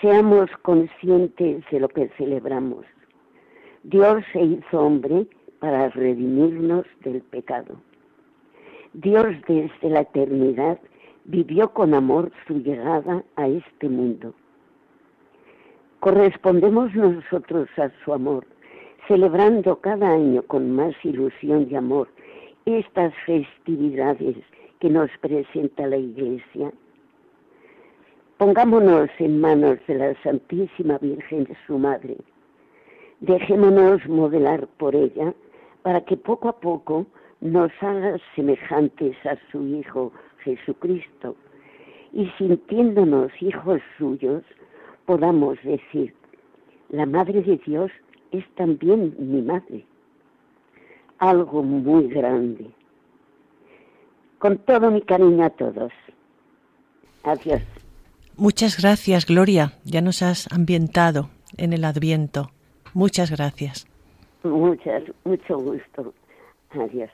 Seamos 0.00 0.48
conscientes 0.62 1.64
de 1.68 1.80
lo 1.80 1.88
que 1.88 2.08
celebramos. 2.16 2.86
Dios 3.82 4.22
se 4.32 4.40
hizo 4.40 4.80
hombre 4.80 5.26
para 5.58 5.88
redimirnos 5.88 6.86
del 7.00 7.22
pecado. 7.22 7.74
Dios 8.92 9.26
desde 9.48 9.90
la 9.90 10.02
eternidad 10.02 10.78
vivió 11.24 11.72
con 11.72 11.92
amor 11.92 12.30
su 12.46 12.60
llegada 12.60 13.24
a 13.34 13.48
este 13.48 13.88
mundo. 13.88 14.32
Correspondemos 15.98 16.94
nosotros 16.94 17.68
a 17.78 17.90
su 18.04 18.12
amor, 18.12 18.46
celebrando 19.08 19.80
cada 19.80 20.08
año 20.12 20.42
con 20.42 20.70
más 20.70 20.94
ilusión 21.04 21.66
y 21.68 21.74
amor 21.74 22.08
estas 22.66 23.14
festividades 23.24 24.36
que 24.80 24.90
nos 24.90 25.08
presenta 25.20 25.86
la 25.86 25.98
Iglesia. 25.98 26.72
Pongámonos 28.38 29.08
en 29.20 29.40
manos 29.40 29.78
de 29.86 29.94
la 29.94 30.22
Santísima 30.22 30.98
Virgen, 30.98 31.46
su 31.64 31.78
Madre. 31.78 32.16
Dejémonos 33.20 34.04
modelar 34.08 34.66
por 34.78 34.96
ella 34.96 35.32
para 35.82 36.04
que 36.04 36.16
poco 36.16 36.48
a 36.48 36.58
poco 36.58 37.06
nos 37.40 37.70
haga 37.80 38.18
semejantes 38.34 39.14
a 39.24 39.38
su 39.52 39.64
Hijo 39.64 40.12
Jesucristo 40.38 41.36
y 42.12 42.26
sintiéndonos 42.36 43.30
hijos 43.40 43.80
suyos 43.96 44.42
podamos 45.04 45.56
decir, 45.62 46.12
la 46.88 47.06
Madre 47.06 47.42
de 47.42 47.58
Dios 47.58 47.92
es 48.32 48.44
también 48.56 49.14
mi 49.20 49.40
Madre. 49.40 49.86
Algo 51.18 51.62
muy 51.62 52.08
grande. 52.08 52.70
Con 54.38 54.58
todo 54.58 54.90
mi 54.90 55.00
cariño 55.02 55.44
a 55.44 55.50
todos. 55.50 55.92
Adiós. 57.24 57.62
Muchas 58.36 58.80
gracias, 58.80 59.26
Gloria. 59.26 59.72
Ya 59.84 60.02
nos 60.02 60.22
has 60.22 60.50
ambientado 60.52 61.30
en 61.56 61.72
el 61.72 61.84
Adviento. 61.84 62.50
Muchas 62.92 63.30
gracias. 63.30 63.86
Muchas, 64.42 65.02
mucho 65.24 65.58
gusto. 65.58 66.12
Adiós. 66.70 67.10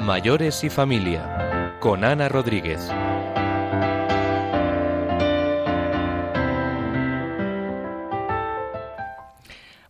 Mayores 0.00 0.64
y 0.64 0.70
familia, 0.70 1.76
con 1.80 2.04
Ana 2.04 2.28
Rodríguez. 2.28 2.90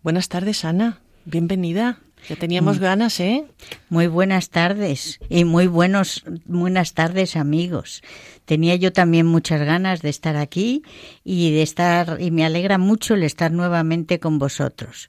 Buenas 0.06 0.28
tardes, 0.28 0.64
Ana. 0.64 1.00
Bienvenida. 1.24 1.98
Ya 2.28 2.36
teníamos 2.36 2.78
mm. 2.78 2.80
ganas, 2.80 3.18
¿eh? 3.18 3.44
Muy 3.88 4.06
buenas 4.06 4.50
tardes 4.50 5.18
y 5.28 5.42
muy 5.42 5.66
buenos, 5.66 6.22
buenas 6.44 6.94
tardes, 6.94 7.34
amigos. 7.34 8.04
Tenía 8.44 8.76
yo 8.76 8.92
también 8.92 9.26
muchas 9.26 9.62
ganas 9.62 10.02
de 10.02 10.10
estar 10.10 10.36
aquí 10.36 10.84
y 11.24 11.50
de 11.50 11.62
estar, 11.62 12.18
y 12.20 12.30
me 12.30 12.44
alegra 12.44 12.78
mucho 12.78 13.14
el 13.14 13.24
estar 13.24 13.50
nuevamente 13.50 14.20
con 14.20 14.38
vosotros. 14.38 15.08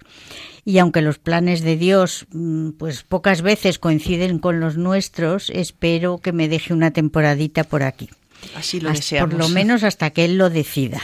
Y 0.65 0.79
aunque 0.79 1.03
los 1.03 1.19
planes 1.19 1.61
de 1.61 1.77
Dios, 1.77 2.25
mm, 2.31 2.71
pues 2.71 3.03
pocas 3.03 3.43
veces 3.43 3.77
coinciden 3.77 4.39
con 4.39 4.59
los 4.59 4.77
nuestros, 4.77 5.51
espero 5.51 6.17
que 6.17 6.31
me 6.31 6.49
deje 6.49 6.73
una 6.73 6.89
temporadita 6.89 7.65
por 7.65 7.83
aquí. 7.83 8.09
Así 8.55 8.79
lo 8.79 8.89
deseamos. 8.89 9.29
Por 9.29 9.39
lo 9.39 9.49
menos 9.49 9.83
hasta 9.83 10.09
que 10.09 10.25
Él 10.25 10.39
lo 10.39 10.49
decida. 10.49 10.99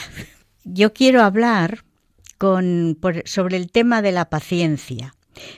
Yo 0.64 0.92
quiero 0.92 1.22
hablar 1.22 1.84
sobre 3.24 3.56
el 3.56 3.70
tema 3.70 4.02
de 4.02 4.12
la 4.12 4.30
paciencia. 4.30 5.14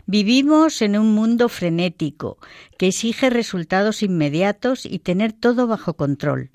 Vivimos 0.06 0.80
en 0.82 0.96
un 0.96 1.14
mundo 1.14 1.48
frenético 1.48 2.38
que 2.78 2.88
exige 2.88 3.30
resultados 3.30 4.02
inmediatos 4.02 4.86
y 4.86 5.00
tener 5.00 5.32
todo 5.32 5.66
bajo 5.66 5.94
control. 5.94 6.50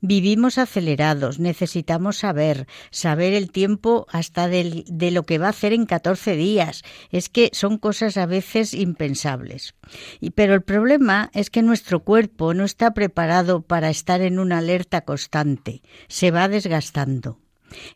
Vivimos 0.00 0.58
acelerados, 0.58 1.38
necesitamos 1.38 2.18
saber, 2.18 2.66
saber 2.90 3.34
el 3.34 3.50
tiempo 3.50 4.06
hasta 4.10 4.48
de 4.48 5.10
lo 5.10 5.24
que 5.24 5.38
va 5.38 5.46
a 5.46 5.50
hacer 5.50 5.72
en 5.72 5.86
14 5.86 6.36
días. 6.36 6.82
Es 7.10 7.28
que 7.28 7.50
son 7.52 7.78
cosas 7.78 8.16
a 8.16 8.26
veces 8.26 8.74
impensables. 8.74 9.74
Y, 10.20 10.30
pero 10.30 10.54
el 10.54 10.62
problema 10.62 11.30
es 11.34 11.50
que 11.50 11.62
nuestro 11.62 12.00
cuerpo 12.00 12.54
no 12.54 12.64
está 12.64 12.94
preparado 12.94 13.62
para 13.62 13.90
estar 13.90 14.22
en 14.22 14.38
una 14.38 14.58
alerta 14.58 15.02
constante, 15.02 15.82
se 16.08 16.30
va 16.30 16.48
desgastando. 16.48 17.38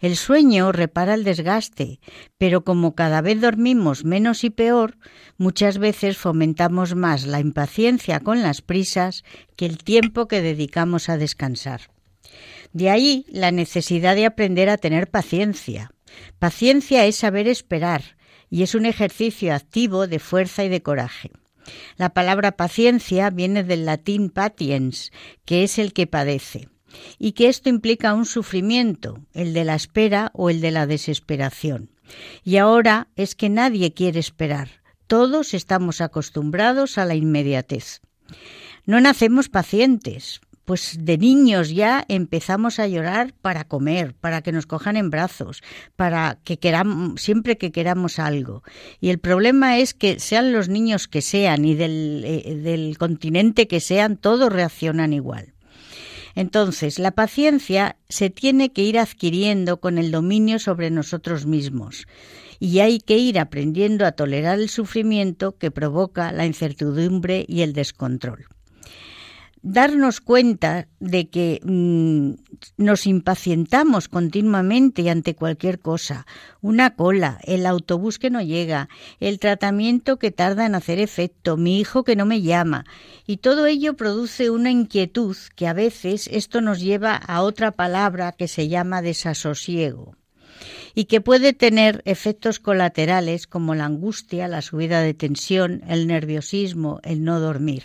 El 0.01 0.17
sueño 0.17 0.73
repara 0.73 1.15
el 1.15 1.25
desgaste, 1.25 2.01
pero 2.39 2.65
como 2.65 2.95
cada 2.95 3.21
vez 3.21 3.41
dormimos 3.41 4.05
menos 4.05 4.45
y 4.45 4.51
peor, 4.51 4.99
muchas 5.39 5.79
veces 5.79 6.19
fomentamos 6.19 6.95
más 6.95 7.25
la 7.27 7.41
impaciencia 7.41 8.21
con 8.21 8.43
las 8.43 8.63
prisas 8.63 9.25
que 9.57 9.67
el 9.67 9.79
tiempo 9.79 10.29
que 10.29 10.43
dedicamos 10.43 11.09
a 11.09 11.17
descansar. 11.17 11.91
De 12.73 12.91
ahí 12.91 13.27
la 13.29 13.51
necesidad 13.51 14.15
de 14.15 14.27
aprender 14.27 14.69
a 14.69 14.79
tener 14.79 15.11
paciencia. 15.11 15.91
Paciencia 16.39 17.05
es 17.07 17.17
saber 17.17 17.49
esperar 17.49 18.17
y 18.51 18.63
es 18.63 18.75
un 18.75 18.87
ejercicio 18.87 19.55
activo 19.55 20.07
de 20.07 20.19
fuerza 20.19 20.65
y 20.65 20.69
de 20.69 20.83
coraje. 20.83 21.31
La 21.97 22.11
palabra 22.11 22.53
paciencia 22.53 23.31
viene 23.31 23.63
del 23.63 23.87
latín 23.87 24.31
patiens, 24.31 25.13
que 25.45 25.63
es 25.63 25.79
el 25.79 25.93
que 25.93 26.07
padece 26.07 26.72
y 27.19 27.33
que 27.33 27.49
esto 27.49 27.69
implica 27.69 28.15
un 28.15 28.27
sufrimiento, 28.27 29.21
el 29.33 29.53
de 29.53 29.65
la 29.65 29.75
espera 29.75 30.31
o 30.35 30.51
el 30.51 30.61
de 30.61 30.71
la 30.71 30.87
desesperación. 30.87 31.91
Y 32.45 32.57
ahora 32.57 33.09
es 33.17 33.35
que 33.35 33.49
nadie 33.49 33.95
quiere 33.95 34.21
esperar, 34.21 34.69
todos 35.07 35.55
estamos 35.55 36.01
acostumbrados 36.01 36.99
a 36.99 37.05
la 37.05 37.15
inmediatez. 37.15 38.01
No 38.87 39.01
nacemos 39.01 39.49
pacientes, 39.49 40.41
pues 40.65 40.97
de 41.01 41.19
niños 41.19 41.71
ya 41.71 42.05
empezamos 42.09 42.79
a 42.79 42.87
llorar 42.87 43.35
para 43.43 43.65
comer, 43.65 44.15
para 44.15 44.43
que 44.43 44.53
nos 44.53 44.67
cojan 44.67 44.97
en 44.97 45.11
brazos, 45.11 45.63
para 45.97 46.39
que 46.45 46.59
queramos, 46.59 47.21
siempre 47.21 47.59
que 47.59 47.73
queramos 47.73 48.19
algo. 48.19 48.63
Y 49.01 49.11
el 49.11 49.19
problema 49.19 49.79
es 49.79 49.95
que 49.95 50.21
sean 50.21 50.53
los 50.53 50.69
niños 50.69 51.09
que 51.09 51.21
sean 51.21 51.65
y 51.65 51.75
del, 51.75 52.23
eh, 52.25 52.55
del 52.57 52.97
continente 52.99 53.67
que 53.67 53.81
sean, 53.81 54.17
todos 54.17 54.53
reaccionan 54.53 55.13
igual. 55.13 55.52
Entonces, 56.35 56.99
la 56.99 57.11
paciencia 57.11 57.97
se 58.09 58.31
tiene 58.31 58.73
que 58.73 58.83
ir 58.83 58.99
adquiriendo 58.99 59.81
con 59.81 59.99
el 59.99 60.11
dominio 60.11 60.59
sobre 60.59 60.91
nosotros 60.91 61.47
mismos. 61.47 62.07
Y 62.59 62.79
hay 62.79 62.99
que 63.01 63.19
ir 63.19 63.39
aprendiendo 63.39 64.07
a 64.07 64.13
tolerar 64.13 64.59
el 64.59 64.69
sufrimiento 64.69 65.57
que 65.59 65.71
provoca 65.71 66.33
la 66.33 66.47
incertidumbre 66.47 67.45
y 67.49 67.63
el 67.63 67.73
descontrol 67.73 68.47
darnos 69.63 70.21
cuenta 70.21 70.89
de 70.99 71.29
que 71.31 71.61
mm, 71.63 72.33
nos 72.77 73.07
impacientamos 73.07 74.09
continuamente 74.09 75.09
ante 75.09 75.35
cualquier 75.35 75.79
cosa, 75.79 76.27
una 76.61 76.95
cola, 76.95 77.41
el 77.45 77.67
autobús 77.67 78.19
que 78.19 78.31
no 78.31 78.43
llega, 78.43 78.89
el 79.21 79.39
tratamiento 79.39 80.19
que 80.19 80.33
tarda 80.33 80.67
en 80.67 80.75
hacer 80.75 80.99
efecto, 80.99 81.57
mi 81.57 81.79
hijo 81.79 82.03
que 82.05 82.17
no 82.17 82.27
me 82.27 82.43
llama, 82.43 82.85
y 83.27 83.39
todo 83.39 83.67
ello 83.67 83.95
produce 83.95 84.51
una 84.51 84.71
inquietud 84.71 85.37
que 85.55 85.69
a 85.69 85.73
veces 85.73 86.29
esto 86.33 86.61
nos 86.61 86.81
lleva 86.81 87.15
a 87.17 87.43
otra 87.43 87.71
palabra 87.71 88.33
que 88.33 88.49
se 88.49 88.69
llama 88.69 89.03
desasosiego 89.03 90.17
y 90.95 91.05
que 91.07 91.21
puede 91.21 91.53
tener 91.53 92.03
efectos 92.05 92.61
colaterales 92.61 93.47
como 93.47 93.75
la 93.75 93.87
angustia, 93.87 94.49
la 94.49 94.61
subida 94.61 95.01
de 95.01 95.15
tensión, 95.15 95.83
el 95.89 96.07
nerviosismo, 96.07 97.01
el 97.03 97.25
no 97.25 97.41
dormir. 97.41 97.85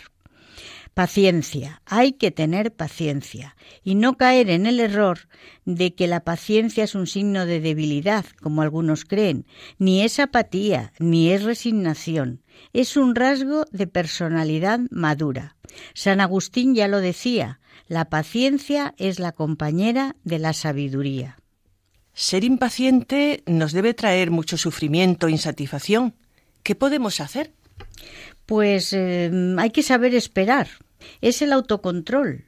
Paciencia, 0.98 1.80
hay 1.86 2.14
que 2.14 2.32
tener 2.32 2.74
paciencia 2.74 3.54
y 3.84 3.94
no 3.94 4.16
caer 4.16 4.50
en 4.50 4.66
el 4.66 4.80
error 4.80 5.28
de 5.64 5.94
que 5.94 6.08
la 6.08 6.24
paciencia 6.24 6.82
es 6.82 6.96
un 6.96 7.06
signo 7.06 7.46
de 7.46 7.60
debilidad, 7.60 8.26
como 8.42 8.62
algunos 8.62 9.04
creen, 9.04 9.46
ni 9.78 10.02
es 10.02 10.18
apatía, 10.18 10.92
ni 10.98 11.30
es 11.30 11.44
resignación, 11.44 12.42
es 12.72 12.96
un 12.96 13.14
rasgo 13.14 13.64
de 13.70 13.86
personalidad 13.86 14.80
madura. 14.90 15.54
San 15.94 16.20
Agustín 16.20 16.74
ya 16.74 16.88
lo 16.88 17.00
decía, 17.00 17.60
la 17.86 18.06
paciencia 18.06 18.96
es 18.98 19.20
la 19.20 19.30
compañera 19.30 20.16
de 20.24 20.40
la 20.40 20.52
sabiduría. 20.52 21.38
Ser 22.12 22.42
impaciente 22.42 23.44
nos 23.46 23.70
debe 23.70 23.94
traer 23.94 24.32
mucho 24.32 24.58
sufrimiento 24.58 25.28
e 25.28 25.30
insatisfacción. 25.30 26.16
¿Qué 26.64 26.74
podemos 26.74 27.20
hacer? 27.20 27.52
Pues 28.46 28.92
eh, 28.92 29.30
hay 29.58 29.70
que 29.70 29.84
saber 29.84 30.16
esperar, 30.16 30.66
es 31.20 31.42
el 31.42 31.52
autocontrol. 31.52 32.44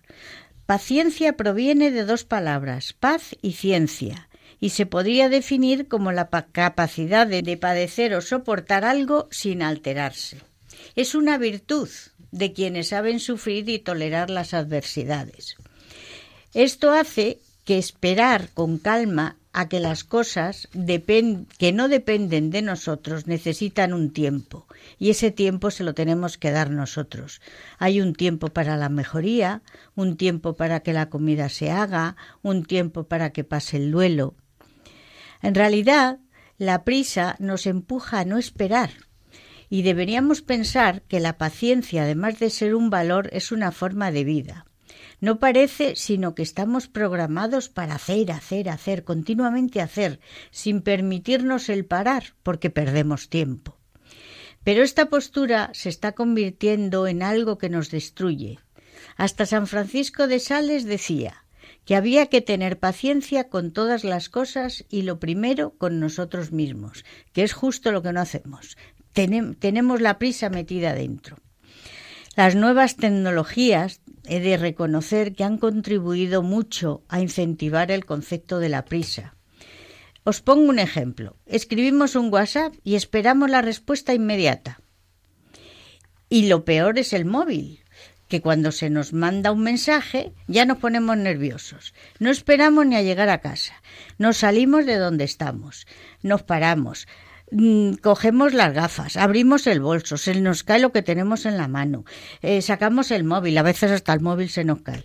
Paciencia 0.67 1.37
proviene 1.37 1.91
de 1.91 2.05
dos 2.05 2.25
palabras, 2.25 2.93
paz 2.93 3.37
y 3.43 3.53
ciencia, 3.53 4.29
y 4.61 4.71
se 4.71 4.87
podría 4.87 5.29
definir 5.29 5.89
como 5.89 6.13
la 6.13 6.29
capacidad 6.29 7.27
de, 7.27 7.57
padecer 7.57 8.15
o 8.15 8.21
soportar 8.21 8.85
algo 8.85 9.27
sin 9.31 9.63
alterarse. 9.63 10.39
Es 10.95 11.15
una 11.15 11.39
virtud 11.39 11.89
de 12.31 12.53
quienes 12.53 12.89
saben 12.89 13.19
sufrir 13.21 13.69
y 13.69 13.79
tolerar 13.79 14.31
las 14.31 14.55
adversidades. 14.55 15.57
Esto 16.55 16.93
hace 16.93 17.39
que 17.65 17.79
esperar 17.79 18.49
con 18.55 18.79
calma 18.79 19.37
a 19.53 19.69
que 19.69 19.81
las 19.81 20.05
cosas 20.05 20.69
que 20.73 21.73
no 21.73 21.89
dependen 21.89 22.51
de 22.51 22.63
nosotros 22.63 23.27
necesitan 23.27 23.93
un 23.93 24.13
tiempo 24.13 24.67
y 24.99 25.11
ese 25.11 25.31
tiempo 25.31 25.71
se 25.71 25.83
lo 25.83 25.95
tenemos 25.95 26.39
que 26.39 26.53
dar 26.53 26.71
nosotros. 26.71 27.41
Hay 27.79 28.01
un 28.01 28.15
tiempo 28.15 28.49
para 28.49 28.77
la 28.77 28.89
mejoría, 28.89 29.63
un 29.97 30.17
tiempo 30.17 30.55
para 30.55 30.81
que 30.81 30.93
la 30.93 31.11
comida 31.11 31.49
se 31.49 31.71
haga, 31.71 32.17
un 32.43 32.65
tiempo 32.65 33.05
para 33.05 33.31
que 33.31 33.45
pase 33.45 33.77
el 33.77 33.91
duelo. 33.91 34.35
En 35.43 35.55
realidad, 35.55 36.19
la 36.59 36.85
prisa 36.85 37.37
nos 37.39 37.67
empuja 37.67 38.21
a 38.21 38.25
no 38.25 38.39
esperar 38.39 38.91
y 39.69 39.83
deberíamos 39.83 40.43
pensar 40.43 41.03
que 41.03 41.21
la 41.21 41.39
paciencia, 41.39 42.03
además 42.03 42.39
de 42.39 42.51
ser 42.51 42.75
un 42.75 42.91
valor, 42.91 43.31
es 43.33 43.51
una 43.51 43.73
forma 43.73 44.11
de 44.11 44.25
vida. 44.25 44.67
No 45.20 45.38
parece 45.38 45.96
sino 45.96 46.35
que 46.35 46.42
estamos 46.42 46.88
programados 46.88 47.68
para 47.68 47.96
hacer, 47.96 48.33
hacer, 48.33 48.70
hacer, 48.70 49.04
continuamente 49.04 49.80
hacer, 49.80 50.20
sin 50.50 50.80
permitirnos 50.80 51.68
el 51.68 51.85
parar, 51.85 52.35
porque 52.42 52.70
perdemos 52.70 53.28
tiempo. 53.28 53.76
Pero 54.64 54.83
esta 54.83 55.06
postura 55.06 55.70
se 55.74 55.88
está 55.88 56.12
convirtiendo 56.12 57.06
en 57.06 57.22
algo 57.22 57.59
que 57.59 57.68
nos 57.68 57.90
destruye. 57.90 58.59
Hasta 59.16 59.46
San 59.46 59.66
Francisco 59.66 60.26
de 60.26 60.38
Sales 60.38 60.85
decía 60.85 61.44
que 61.85 61.96
había 61.96 62.26
que 62.26 62.40
tener 62.40 62.78
paciencia 62.78 63.48
con 63.48 63.72
todas 63.72 64.04
las 64.04 64.28
cosas 64.28 64.85
y 64.88 65.02
lo 65.02 65.18
primero 65.18 65.74
con 65.76 65.98
nosotros 65.98 66.52
mismos, 66.52 67.04
que 67.33 67.42
es 67.42 67.52
justo 67.52 67.92
lo 67.92 68.02
que 68.02 68.12
no 68.12 68.20
hacemos. 68.20 68.76
tenemos 69.12 70.00
la 70.00 70.18
prisa 70.18 70.50
metida 70.50 70.94
dentro. 70.94 71.37
Las 72.37 72.55
nuevas 72.55 72.97
tecnologías 72.97 74.01
he 74.25 74.40
de 74.40 74.57
reconocer 74.57 75.35
que 75.35 75.45
han 75.45 75.59
contribuido 75.59 76.43
mucho 76.43 77.03
a 77.09 77.21
incentivar 77.21 77.90
el 77.90 78.05
concepto 78.05 78.61
de 78.61 78.69
la 78.69 78.85
prisa. 78.85 79.35
Os 80.23 80.40
pongo 80.40 80.69
un 80.69 80.79
ejemplo. 80.79 81.37
Escribimos 81.47 82.14
un 82.14 82.33
WhatsApp 82.33 82.75
y 82.85 82.95
esperamos 82.95 83.51
la 83.51 83.63
respuesta 83.63 84.15
inmediata. 84.15 84.81
Y 86.29 86.46
lo 86.46 86.65
peor 86.65 86.98
es 86.98 87.13
el 87.13 87.25
móvil, 87.25 87.81
que 88.29 88.40
cuando 88.40 88.71
se 88.71 88.90
nos 88.90 89.13
manda 89.13 89.50
un 89.50 89.65
mensaje 89.65 90.33
ya 90.46 90.65
nos 90.65 90.79
ponemos 90.79 91.17
nerviosos. 91.17 91.94
No 92.21 92.31
esperamos 92.31 92.87
ni 92.87 92.94
a 92.94 93.02
llegar 93.02 93.29
a 93.29 93.40
casa. 93.40 93.75
Nos 94.19 94.37
salimos 94.37 94.87
de 94.87 94.96
donde 94.96 95.25
estamos. 95.25 95.87
Nos 96.23 96.44
paramos. 96.44 97.09
Mm, 97.53 97.94
cogemos 97.94 98.55
las 98.55 98.73
gafas, 98.73 99.17
abrimos 99.17 99.67
el 99.67 99.81
bolso, 99.81 100.17
se 100.17 100.40
nos 100.40 100.63
cae 100.63 100.79
lo 100.79 100.92
que 100.92 101.03
tenemos 101.03 101.46
en 101.46 101.57
la 101.57 101.67
mano, 101.67 102.05
eh, 102.42 102.63
sacamos 102.63 103.11
el 103.11 103.25
móvil, 103.25 103.59
a 103.59 103.63
veces 103.63 103.90
hasta 103.90 104.13
el 104.13 104.21
móvil 104.21 104.48
se 104.48 104.65
nos 104.65 104.83
cae. 104.83 105.05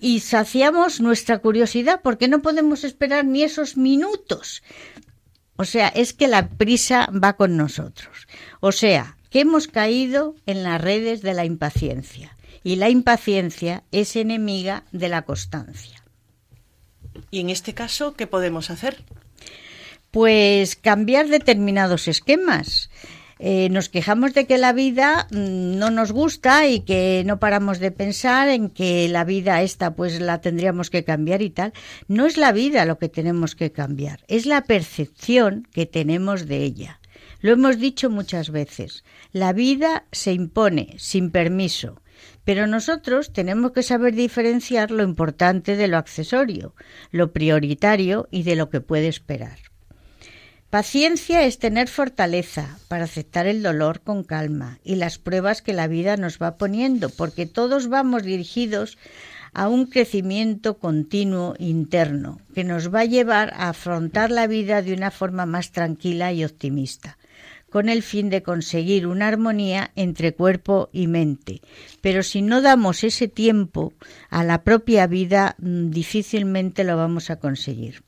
Y 0.00 0.20
saciamos 0.20 1.00
nuestra 1.00 1.38
curiosidad 1.38 2.00
porque 2.02 2.28
no 2.28 2.42
podemos 2.42 2.84
esperar 2.84 3.24
ni 3.24 3.42
esos 3.42 3.76
minutos. 3.76 4.62
O 5.56 5.64
sea, 5.64 5.88
es 5.88 6.12
que 6.12 6.28
la 6.28 6.48
prisa 6.48 7.08
va 7.12 7.32
con 7.32 7.56
nosotros. 7.56 8.28
O 8.60 8.70
sea, 8.70 9.16
que 9.30 9.40
hemos 9.40 9.66
caído 9.66 10.36
en 10.46 10.62
las 10.62 10.80
redes 10.80 11.22
de 11.22 11.34
la 11.34 11.44
impaciencia. 11.44 12.36
Y 12.62 12.76
la 12.76 12.90
impaciencia 12.90 13.82
es 13.90 14.14
enemiga 14.14 14.84
de 14.92 15.08
la 15.08 15.22
constancia. 15.22 16.04
¿Y 17.30 17.40
en 17.40 17.50
este 17.50 17.74
caso 17.74 18.14
qué 18.14 18.26
podemos 18.26 18.70
hacer? 18.70 19.04
Pues 20.10 20.76
cambiar 20.76 21.28
determinados 21.28 22.08
esquemas. 22.08 22.90
Eh, 23.40 23.68
nos 23.70 23.88
quejamos 23.88 24.34
de 24.34 24.46
que 24.46 24.58
la 24.58 24.72
vida 24.72 25.28
mm, 25.30 25.78
no 25.78 25.90
nos 25.90 26.10
gusta 26.10 26.66
y 26.66 26.80
que 26.80 27.22
no 27.24 27.38
paramos 27.38 27.78
de 27.78 27.92
pensar 27.92 28.48
en 28.48 28.68
que 28.68 29.08
la 29.08 29.24
vida 29.24 29.62
esta 29.62 29.94
pues 29.94 30.20
la 30.20 30.40
tendríamos 30.40 30.90
que 30.90 31.04
cambiar 31.04 31.42
y 31.42 31.50
tal. 31.50 31.72
No 32.08 32.26
es 32.26 32.36
la 32.36 32.50
vida 32.52 32.84
lo 32.84 32.98
que 32.98 33.08
tenemos 33.08 33.54
que 33.54 33.70
cambiar, 33.70 34.24
es 34.26 34.44
la 34.44 34.62
percepción 34.62 35.68
que 35.72 35.86
tenemos 35.86 36.48
de 36.48 36.64
ella. 36.64 37.00
Lo 37.40 37.52
hemos 37.52 37.78
dicho 37.78 38.10
muchas 38.10 38.50
veces. 38.50 39.04
La 39.32 39.52
vida 39.52 40.06
se 40.10 40.32
impone 40.32 40.94
sin 40.98 41.30
permiso 41.30 42.02
Pero 42.44 42.66
nosotros 42.66 43.32
tenemos 43.32 43.70
que 43.70 43.84
saber 43.84 44.14
diferenciar 44.14 44.90
lo 44.90 45.04
importante 45.04 45.76
de 45.76 45.86
lo 45.86 45.98
accesorio, 45.98 46.74
lo 47.12 47.32
prioritario 47.32 48.26
y 48.32 48.42
de 48.42 48.56
lo 48.56 48.70
que 48.70 48.80
puede 48.80 49.06
esperar. 49.06 49.67
Paciencia 50.70 51.44
es 51.44 51.58
tener 51.58 51.88
fortaleza 51.88 52.78
para 52.88 53.04
aceptar 53.04 53.46
el 53.46 53.62
dolor 53.62 54.02
con 54.02 54.22
calma 54.22 54.78
y 54.84 54.96
las 54.96 55.18
pruebas 55.18 55.62
que 55.62 55.72
la 55.72 55.88
vida 55.88 56.18
nos 56.18 56.38
va 56.38 56.58
poniendo, 56.58 57.08
porque 57.08 57.46
todos 57.46 57.88
vamos 57.88 58.22
dirigidos 58.22 58.98
a 59.54 59.68
un 59.68 59.86
crecimiento 59.86 60.78
continuo 60.78 61.54
interno 61.58 62.38
que 62.54 62.64
nos 62.64 62.94
va 62.94 63.00
a 63.00 63.06
llevar 63.06 63.54
a 63.54 63.70
afrontar 63.70 64.30
la 64.30 64.46
vida 64.46 64.82
de 64.82 64.92
una 64.92 65.10
forma 65.10 65.46
más 65.46 65.72
tranquila 65.72 66.34
y 66.34 66.44
optimista 66.44 67.16
con 67.70 67.88
el 67.88 68.02
fin 68.02 68.28
de 68.28 68.42
conseguir 68.42 69.06
una 69.06 69.28
armonía 69.28 69.90
entre 69.94 70.32
cuerpo 70.32 70.88
y 70.92 71.06
mente. 71.06 71.60
Pero 72.00 72.22
si 72.22 72.40
no 72.40 72.62
damos 72.62 73.04
ese 73.04 73.28
tiempo 73.28 73.92
a 74.30 74.42
la 74.42 74.64
propia 74.64 75.06
vida, 75.06 75.54
mm, 75.58 75.90
difícilmente 75.90 76.84
lo 76.84 76.96
vamos 76.96 77.28
a 77.28 77.36
conseguir. 77.36 78.04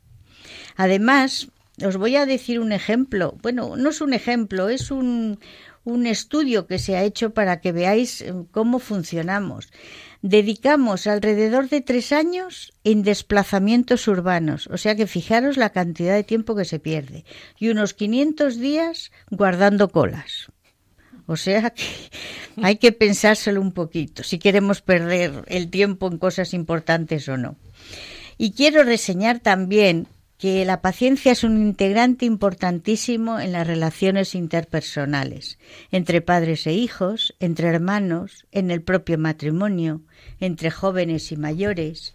Además, 0.76 1.50
os 1.84 1.96
voy 1.96 2.16
a 2.16 2.26
decir 2.26 2.60
un 2.60 2.72
ejemplo. 2.72 3.36
Bueno, 3.42 3.76
no 3.76 3.90
es 3.90 4.00
un 4.00 4.12
ejemplo, 4.12 4.68
es 4.68 4.90
un, 4.90 5.38
un 5.84 6.06
estudio 6.06 6.66
que 6.66 6.78
se 6.78 6.96
ha 6.96 7.04
hecho 7.04 7.34
para 7.34 7.60
que 7.60 7.72
veáis 7.72 8.20
eh, 8.20 8.32
cómo 8.50 8.78
funcionamos 8.78 9.70
dedicamos 10.22 11.06
alrededor 11.06 11.68
de 11.68 11.80
tres 11.80 12.12
años 12.12 12.72
en 12.84 13.02
desplazamientos 13.02 14.06
urbanos, 14.06 14.66
o 14.66 14.76
sea 14.76 14.94
que 14.94 15.06
fijaros 15.06 15.56
la 15.56 15.70
cantidad 15.70 16.14
de 16.14 16.24
tiempo 16.24 16.54
que 16.54 16.64
se 16.64 16.78
pierde, 16.78 17.24
y 17.58 17.68
unos 17.70 17.94
500 17.94 18.58
días 18.58 19.12
guardando 19.30 19.88
colas. 19.90 20.48
O 21.26 21.36
sea 21.36 21.70
que 21.70 21.84
hay 22.62 22.76
que 22.76 22.92
pensárselo 22.92 23.60
un 23.60 23.72
poquito, 23.72 24.22
si 24.22 24.38
queremos 24.38 24.82
perder 24.82 25.44
el 25.46 25.70
tiempo 25.70 26.08
en 26.08 26.18
cosas 26.18 26.52
importantes 26.54 27.28
o 27.28 27.36
no. 27.36 27.56
Y 28.36 28.52
quiero 28.52 28.84
reseñar 28.84 29.40
también 29.40 30.06
que 30.40 30.64
la 30.64 30.80
paciencia 30.80 31.32
es 31.32 31.44
un 31.44 31.60
integrante 31.60 32.24
importantísimo 32.24 33.38
en 33.38 33.52
las 33.52 33.66
relaciones 33.66 34.34
interpersonales, 34.34 35.58
entre 35.92 36.22
padres 36.22 36.66
e 36.66 36.72
hijos, 36.72 37.34
entre 37.40 37.68
hermanos, 37.68 38.46
en 38.50 38.70
el 38.70 38.80
propio 38.80 39.18
matrimonio, 39.18 40.00
entre 40.40 40.70
jóvenes 40.70 41.30
y 41.30 41.36
mayores. 41.36 42.14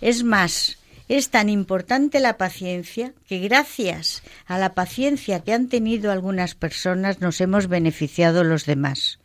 Es 0.00 0.22
más, 0.22 0.78
es 1.08 1.30
tan 1.30 1.48
importante 1.48 2.20
la 2.20 2.36
paciencia 2.36 3.12
que 3.26 3.40
gracias 3.40 4.22
a 4.46 4.56
la 4.56 4.74
paciencia 4.74 5.40
que 5.40 5.52
han 5.52 5.68
tenido 5.68 6.12
algunas 6.12 6.54
personas 6.54 7.20
nos 7.20 7.40
hemos 7.40 7.66
beneficiado 7.66 8.44
los 8.44 8.66
demás. 8.66 9.18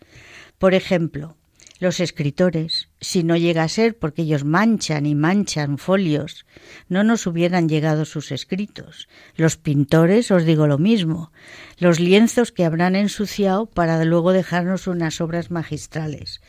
Por 0.57 0.73
ejemplo, 0.73 1.37
los 1.79 2.01
escritores, 2.01 2.89
si 2.99 3.23
no 3.23 3.37
llega 3.37 3.63
a 3.63 3.69
ser 3.69 3.97
porque 3.97 4.23
ellos 4.23 4.43
manchan 4.43 5.05
y 5.05 5.15
manchan 5.15 5.77
folios, 5.77 6.45
no 6.89 7.05
nos 7.05 7.25
hubieran 7.25 7.69
llegado 7.69 8.03
sus 8.03 8.33
escritos. 8.33 9.07
Los 9.35 9.55
pintores, 9.55 10.29
os 10.29 10.43
digo 10.43 10.67
lo 10.67 10.77
mismo, 10.77 11.31
los 11.77 12.01
lienzos 12.01 12.51
que 12.51 12.65
habrán 12.65 12.97
ensuciado 12.97 13.65
para 13.65 14.03
luego 14.03 14.33
dejarnos 14.33 14.87
unas 14.87 15.21
obras 15.21 15.51
magistrales. 15.51 16.41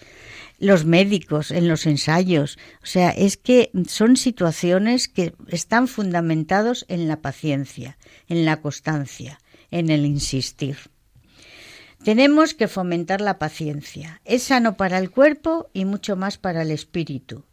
Los 0.59 0.85
médicos 0.85 1.53
en 1.53 1.69
los 1.69 1.87
ensayos, 1.87 2.59
o 2.83 2.87
sea, 2.87 3.11
es 3.11 3.37
que 3.37 3.71
son 3.87 4.17
situaciones 4.17 5.09
que 5.09 5.33
están 5.49 5.87
fundamentados 5.87 6.85
en 6.89 7.07
la 7.07 7.23
paciencia, 7.23 7.97
en 8.29 8.45
la 8.45 8.61
constancia, 8.61 9.39
en 9.71 9.91
el 9.91 10.05
insistir. 10.05 10.77
Tenemos 12.05 12.55
que 12.55 12.67
fomentar 12.67 13.21
la 13.21 13.39
paciencia. 13.39 14.23
Es 14.25 14.45
sano 14.45 14.77
para 14.77 14.99
el 14.99 15.11
cuerpo 15.11 15.69
y 15.75 15.85
mucho 15.85 16.17
más 16.17 16.39
para 16.39 16.63
el 16.63 16.71
espíritu. 16.71 17.45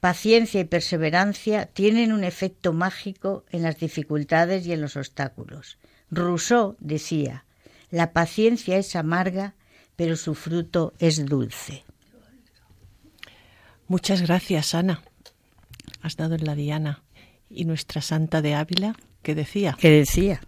Paciencia 0.00 0.60
y 0.60 0.64
perseverancia 0.64 1.66
tienen 1.66 2.12
un 2.12 2.22
efecto 2.22 2.74
mágico 2.74 3.44
en 3.50 3.62
las 3.62 3.78
dificultades 3.78 4.66
y 4.66 4.72
en 4.72 4.82
los 4.82 4.96
obstáculos. 4.96 5.78
Rousseau 6.10 6.76
decía, 6.78 7.46
la 7.90 8.12
paciencia 8.12 8.76
es 8.76 8.94
amarga, 8.96 9.54
pero 9.96 10.16
su 10.16 10.34
fruto 10.34 10.92
es 10.98 11.24
dulce. 11.24 11.84
Muchas 13.88 14.20
gracias, 14.20 14.74
Ana. 14.74 15.02
Has 16.02 16.16
dado 16.16 16.34
en 16.34 16.44
la 16.44 16.54
diana. 16.54 17.02
Y 17.48 17.64
nuestra 17.64 18.02
santa 18.02 18.42
de 18.42 18.54
Ávila, 18.54 18.94
¿qué 19.22 19.34
decía? 19.34 19.76
¿Qué 19.80 19.90
decía? 19.90 20.42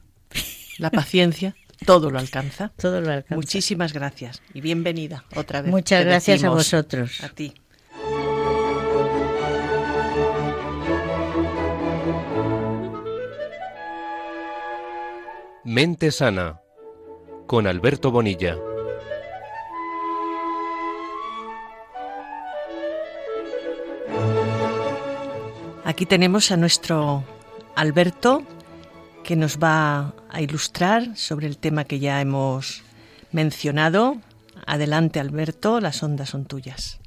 La 0.78 0.90
paciencia 0.90 1.56
todo 1.84 2.10
lo 2.10 2.18
alcanza. 2.18 2.72
Todo 2.76 3.00
lo 3.00 3.12
alcanza. 3.12 3.34
Muchísimas 3.34 3.92
gracias 3.92 4.42
y 4.54 4.60
bienvenida 4.60 5.24
otra 5.34 5.62
vez. 5.62 5.70
Muchas 5.70 6.04
gracias 6.04 6.44
a 6.44 6.50
vosotros. 6.50 7.22
A 7.22 7.28
ti. 7.28 7.54
Mente 15.64 16.10
Sana 16.10 16.60
con 17.46 17.66
Alberto 17.66 18.10
Bonilla. 18.10 18.56
Aquí 25.84 26.06
tenemos 26.06 26.50
a 26.52 26.56
nuestro 26.56 27.24
Alberto 27.74 28.42
que 29.28 29.36
nos 29.36 29.58
va 29.58 30.14
a 30.30 30.40
ilustrar 30.40 31.14
sobre 31.14 31.46
el 31.48 31.58
tema 31.58 31.84
que 31.84 31.98
ya 31.98 32.18
hemos 32.22 32.82
mencionado. 33.30 34.16
Adelante 34.66 35.20
Alberto, 35.20 35.80
las 35.80 36.02
ondas 36.02 36.30
son 36.30 36.46
tuyas. 36.46 36.98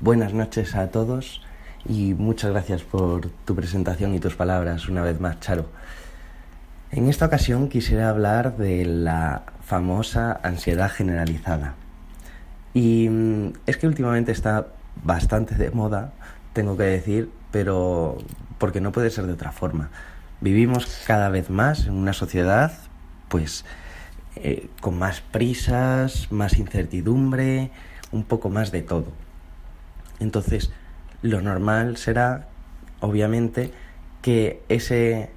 Buenas 0.00 0.34
noches 0.34 0.74
a 0.74 0.88
todos 0.88 1.40
y 1.88 2.14
muchas 2.14 2.50
gracias 2.50 2.82
por 2.82 3.30
tu 3.44 3.54
presentación 3.54 4.16
y 4.16 4.18
tus 4.18 4.34
palabras 4.34 4.88
una 4.88 5.02
vez 5.02 5.20
más, 5.20 5.38
Charo. 5.38 5.66
En 6.90 7.08
esta 7.08 7.26
ocasión 7.26 7.68
quisiera 7.68 8.08
hablar 8.08 8.56
de 8.56 8.84
la 8.84 9.44
famosa 9.64 10.40
ansiedad 10.42 10.90
generalizada. 10.90 11.76
Y 12.74 13.08
mm, 13.08 13.52
es 13.66 13.76
que 13.76 13.86
últimamente 13.86 14.32
está 14.32 14.66
bastante 15.04 15.54
de 15.54 15.70
moda, 15.70 16.14
tengo 16.52 16.76
que 16.76 16.82
decir, 16.82 17.30
pero 17.52 18.18
porque 18.58 18.80
no 18.80 18.90
puede 18.90 19.10
ser 19.10 19.26
de 19.26 19.34
otra 19.34 19.52
forma. 19.52 19.88
Vivimos 20.42 21.04
cada 21.06 21.28
vez 21.28 21.50
más 21.50 21.86
en 21.86 21.94
una 21.94 22.12
sociedad, 22.12 22.72
pues, 23.28 23.64
eh, 24.34 24.68
con 24.80 24.98
más 24.98 25.20
prisas, 25.20 26.32
más 26.32 26.58
incertidumbre, 26.58 27.70
un 28.10 28.24
poco 28.24 28.50
más 28.50 28.72
de 28.72 28.82
todo. 28.82 29.06
Entonces, 30.18 30.72
lo 31.22 31.42
normal 31.42 31.96
será, 31.96 32.48
obviamente, 32.98 33.70
que 34.20 34.60
ese, 34.68 35.30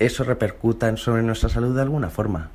eso 0.00 0.24
repercuta 0.24 0.96
sobre 0.96 1.22
nuestra 1.22 1.48
salud 1.48 1.76
de 1.76 1.82
alguna 1.82 2.10
forma. 2.10 2.50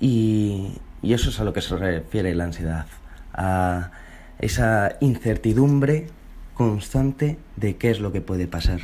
Y, 0.00 0.78
y 1.00 1.14
eso 1.14 1.30
es 1.30 1.40
a 1.40 1.44
lo 1.44 1.54
que 1.54 1.62
se 1.62 1.78
refiere 1.78 2.34
la 2.34 2.44
ansiedad, 2.44 2.84
a 3.32 3.90
esa 4.38 4.96
incertidumbre 5.00 6.08
constante 6.52 7.38
de 7.56 7.76
qué 7.76 7.90
es 7.90 8.00
lo 8.00 8.12
que 8.12 8.20
puede 8.20 8.46
pasar. 8.46 8.80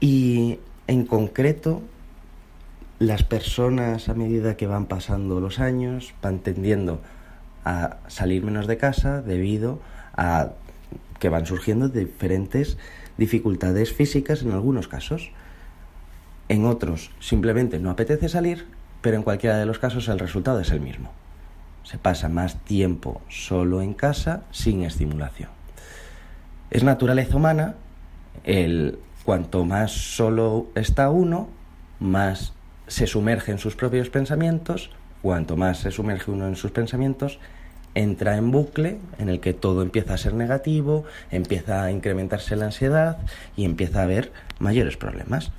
Y 0.00 0.58
en 0.86 1.06
concreto, 1.06 1.82
las 2.98 3.22
personas 3.22 4.08
a 4.08 4.14
medida 4.14 4.56
que 4.56 4.66
van 4.66 4.86
pasando 4.86 5.40
los 5.40 5.58
años 5.58 6.14
van 6.22 6.38
tendiendo 6.38 7.00
a 7.64 7.98
salir 8.06 8.44
menos 8.44 8.66
de 8.66 8.76
casa 8.76 9.22
debido 9.22 9.80
a 10.16 10.50
que 11.18 11.28
van 11.28 11.46
surgiendo 11.46 11.88
diferentes 11.88 12.78
dificultades 13.16 13.92
físicas 13.92 14.42
en 14.42 14.52
algunos 14.52 14.88
casos. 14.88 15.30
En 16.48 16.64
otros 16.64 17.10
simplemente 17.18 17.78
no 17.78 17.90
apetece 17.90 18.28
salir, 18.28 18.66
pero 19.00 19.16
en 19.16 19.22
cualquiera 19.22 19.58
de 19.58 19.66
los 19.66 19.78
casos 19.78 20.08
el 20.08 20.18
resultado 20.18 20.60
es 20.60 20.70
el 20.70 20.80
mismo. 20.80 21.10
Se 21.82 21.98
pasa 21.98 22.28
más 22.28 22.62
tiempo 22.64 23.20
solo 23.28 23.82
en 23.82 23.94
casa 23.94 24.42
sin 24.50 24.82
estimulación. 24.82 25.50
Es 26.70 26.82
naturaleza 26.82 27.36
humana 27.36 27.74
el 28.44 28.98
cuanto 29.26 29.64
más 29.64 29.90
solo 29.90 30.68
está 30.76 31.10
uno, 31.10 31.48
más 31.98 32.54
se 32.86 33.08
sumerge 33.08 33.50
en 33.50 33.58
sus 33.58 33.74
propios 33.74 34.08
pensamientos, 34.08 34.90
cuanto 35.20 35.56
más 35.56 35.80
se 35.80 35.90
sumerge 35.90 36.30
uno 36.30 36.46
en 36.46 36.54
sus 36.54 36.70
pensamientos, 36.70 37.40
entra 37.96 38.36
en 38.36 38.52
bucle 38.52 39.00
en 39.18 39.28
el 39.28 39.40
que 39.40 39.52
todo 39.52 39.82
empieza 39.82 40.14
a 40.14 40.18
ser 40.18 40.34
negativo, 40.34 41.04
empieza 41.32 41.82
a 41.82 41.90
incrementarse 41.90 42.54
la 42.54 42.66
ansiedad 42.66 43.18
y 43.56 43.64
empieza 43.64 43.98
a 43.98 44.04
haber 44.04 44.30
mayores 44.60 44.96
problemas. 44.96 45.50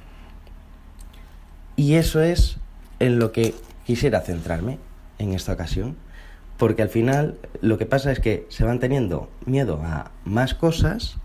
Y 1.76 1.95
eso 1.95 2.22
es 2.22 2.59
en 2.99 3.20
lo 3.20 3.34
que 3.34 3.53
quisiera 3.86 4.22
centrarme 4.22 4.80
en 5.20 5.34
esta 5.34 5.51
ocasión, 5.51 5.97
porque 6.57 6.84
al 6.84 6.89
final 6.89 7.36
lo 7.59 7.78
que 7.78 7.86
pasa 7.86 8.13
es 8.13 8.22
que 8.22 8.45
se 8.47 8.63
van 8.63 8.80
teniendo 8.80 9.30
miedo 9.45 9.82
a 9.84 10.11
más 10.24 10.53
cosas 10.53 11.18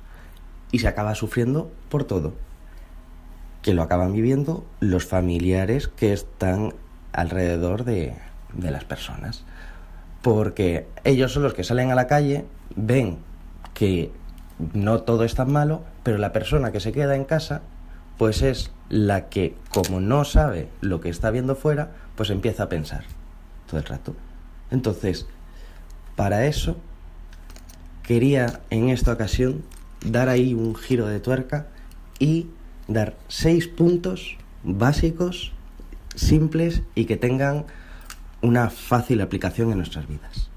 y 0.73 0.81
se 0.81 0.89
acaba 0.89 1.15
sufriendo 1.15 1.71
por 1.89 2.05
todo, 2.05 2.35
que 3.63 3.75
lo 3.75 3.83
acaban 3.83 4.13
viviendo 4.13 4.65
los 4.81 5.07
familiares 5.07 5.87
que 5.87 6.13
están 6.13 6.75
alrededor 7.13 7.85
de, 7.85 8.15
de 8.55 8.71
las 8.71 8.85
personas. 8.85 9.45
porque 10.23 10.87
ellos 11.03 11.33
son 11.33 11.43
los 11.43 11.53
que 11.53 11.65
salen 11.65 11.91
a 11.91 11.97
la 11.97 12.07
calle, 12.07 12.45
ven 12.77 13.19
que 13.75 14.13
no 14.73 15.03
todo 15.03 15.25
es 15.25 15.35
tan 15.35 15.51
malo, 15.51 15.83
pero 16.05 16.19
la 16.19 16.33
persona 16.33 16.71
que 16.71 16.79
se 16.79 16.93
queda 16.93 17.17
en 17.17 17.25
casa, 17.25 17.63
pues 18.19 18.43
es 18.43 18.71
la 18.89 19.29
que, 19.29 19.57
como 19.71 20.01
no 20.01 20.25
sabe 20.25 20.69
lo 20.81 21.01
que 21.01 21.09
está 21.09 21.31
viendo 21.33 21.57
fuera, 21.57 21.91
pues 22.15 22.31
empieza 22.31 22.65
a 22.65 22.69
pensar 22.69 23.03
todo 23.69 23.81
el 23.81 23.87
rato. 23.87 24.15
Entonces, 24.71 25.27
para 26.15 26.47
eso, 26.47 26.77
quería 28.05 28.61
en 28.71 28.91
esta 28.91 29.13
ocasión 29.13 29.65
dar 30.05 30.29
ahí 30.29 30.55
un 30.55 30.75
giro 30.75 31.07
de 31.07 31.21
tuerca 31.21 31.69
y 32.19 32.49
dar 32.89 33.17
seis 33.29 33.69
puntos 33.69 34.37
básicos, 34.65 35.53
simples 36.15 36.83
y 36.95 37.07
que 37.07 37.17
tengan 37.17 37.67
una 38.41 38.71
fácil 38.71 39.21
aplicación 39.21 39.71
en 39.71 39.79
nuestras 39.79 40.09
vidas. 40.09 40.51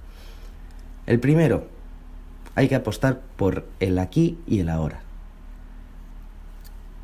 El 1.05 1.19
primero, 1.19 1.67
hay 2.55 2.67
que 2.67 2.75
apostar 2.75 3.21
por 3.35 3.67
el 3.79 3.99
aquí 3.99 4.39
y 4.47 4.59
el 4.59 4.69
ahora. 4.69 5.01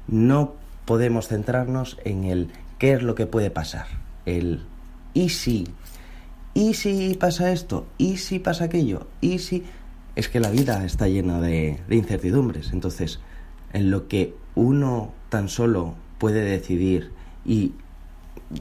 No 0.08 0.56
podemos 0.86 1.28
centrarnos 1.28 1.98
en 2.04 2.24
el 2.24 2.50
qué 2.80 2.94
es 2.94 3.04
lo 3.04 3.16
que 3.16 3.28
puede 3.28 3.52
pasar, 3.52 3.86
el 4.26 4.66
y 5.14 5.30
si, 5.30 5.68
y 6.54 6.74
si 6.74 7.16
pasa 7.16 7.52
esto, 7.52 7.86
y 7.98 8.18
si 8.18 8.40
pasa 8.40 8.66
aquello, 8.66 9.08
y 9.20 9.40
si... 9.40 9.64
Es 10.16 10.28
que 10.28 10.40
la 10.40 10.50
vida 10.50 10.84
está 10.86 11.08
llena 11.08 11.40
de, 11.40 11.80
incertidumbres, 11.90 12.72
entonces 12.74 13.20
en 13.74 13.92
lo 13.92 14.08
que 14.08 14.36
uno 14.56 15.14
tan 15.30 15.48
solo 15.48 15.96
puede 16.18 16.42
decidir 16.42 17.12
y 17.46 17.74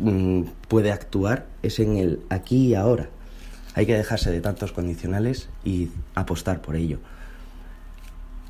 mm, 0.01 0.43
puede 0.69 0.93
actuar 0.93 1.47
es 1.63 1.81
en 1.81 1.97
el 1.97 2.21
aquí 2.29 2.69
y 2.69 2.75
ahora. 2.75 3.09
Hay 3.75 3.87
que 3.87 3.97
dejarse 3.97 4.31
de 4.31 4.41
tantos 4.41 4.73
condicionales 4.73 5.49
y 5.65 5.91
apostar 6.15 6.61
por 6.63 6.77
ello. 6.77 6.99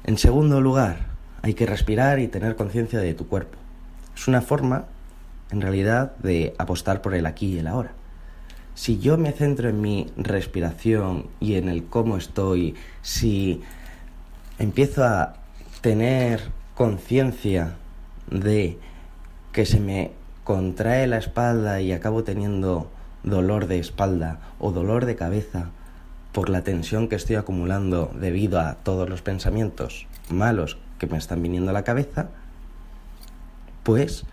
En 0.05 0.19
segundo 0.19 0.61
lugar, 0.61 1.07
hay 1.43 1.55
que 1.55 1.67
respirar 1.67 2.19
y 2.21 2.29
tener 2.29 2.57
conciencia 2.57 3.01
de 3.01 3.15
tu 3.15 3.27
cuerpo. 3.29 3.57
Es 4.17 4.29
una 4.29 4.43
forma, 4.43 4.87
en 5.51 5.61
realidad, 5.61 6.17
de 6.17 6.55
apostar 6.59 7.03
por 7.03 7.15
el 7.15 7.27
aquí 7.27 7.55
y 7.55 7.59
el 7.59 7.67
ahora. 7.67 7.93
Si 8.75 8.99
yo 8.99 9.19
me 9.19 9.33
centro 9.33 9.69
en 9.69 9.81
mi 9.81 10.07
respiración 10.17 11.27
y 11.41 11.55
en 11.55 11.69
el 11.69 11.85
cómo 11.85 12.17
estoy, 12.17 12.75
si 13.03 13.61
empiezo 14.59 15.05
a 15.05 15.35
tener 15.81 16.41
conciencia 16.75 17.77
de 18.31 18.79
que 19.53 19.67
se 19.67 19.81
me 19.81 20.13
contrae 20.45 21.07
la 21.07 21.19
espalda 21.19 21.81
y 21.81 21.93
acabo 21.93 22.25
teniendo 22.25 22.91
dolor 23.23 23.67
de 23.67 23.79
espalda 23.79 24.41
o 24.59 24.73
dolor 24.73 25.05
de 25.05 25.17
cabeza 25.17 25.71
por 26.33 26.49
la 26.49 26.63
tensión 26.63 27.09
que 27.09 27.17
estoy 27.17 27.37
acumulando 27.37 28.11
debido 28.15 28.61
a 28.61 28.75
todos 28.77 29.09
los 29.09 29.23
pensamientos 29.23 30.07
malos 30.29 30.79
que 30.99 31.07
me 31.07 31.19
están 31.19 31.43
viniendo 31.43 31.71
a 31.71 31.75
la 31.75 31.85
cabeza, 31.85 32.29
pues 33.83 34.25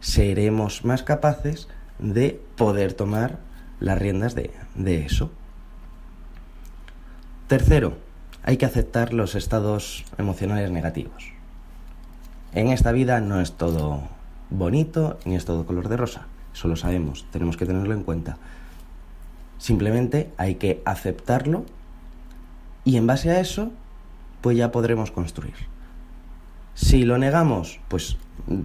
seremos 0.00 0.84
más 0.84 1.02
capaces 1.02 1.68
de 1.98 2.40
poder 2.56 2.92
tomar 2.92 3.38
las 3.84 3.98
riendas 3.98 4.34
de, 4.34 4.50
de 4.74 5.04
eso. 5.04 5.30
Tercero, 7.46 7.98
hay 8.42 8.56
que 8.56 8.64
aceptar 8.64 9.12
los 9.12 9.34
estados 9.34 10.04
emocionales 10.16 10.70
negativos. 10.70 11.32
En 12.54 12.68
esta 12.68 12.92
vida 12.92 13.20
no 13.20 13.40
es 13.40 13.52
todo 13.52 14.02
bonito 14.48 15.18
ni 15.26 15.36
es 15.36 15.44
todo 15.44 15.66
color 15.66 15.88
de 15.88 15.98
rosa. 15.98 16.26
Eso 16.54 16.68
lo 16.68 16.76
sabemos, 16.76 17.26
tenemos 17.30 17.56
que 17.56 17.66
tenerlo 17.66 17.92
en 17.92 18.04
cuenta. 18.04 18.38
Simplemente 19.58 20.30
hay 20.38 20.54
que 20.54 20.80
aceptarlo 20.86 21.64
y 22.84 22.96
en 22.96 23.06
base 23.06 23.30
a 23.30 23.40
eso, 23.40 23.70
pues 24.40 24.56
ya 24.56 24.72
podremos 24.72 25.10
construir. 25.10 25.54
Si 26.74 27.04
lo 27.04 27.18
negamos, 27.18 27.80
pues 27.88 28.16
mm, 28.46 28.60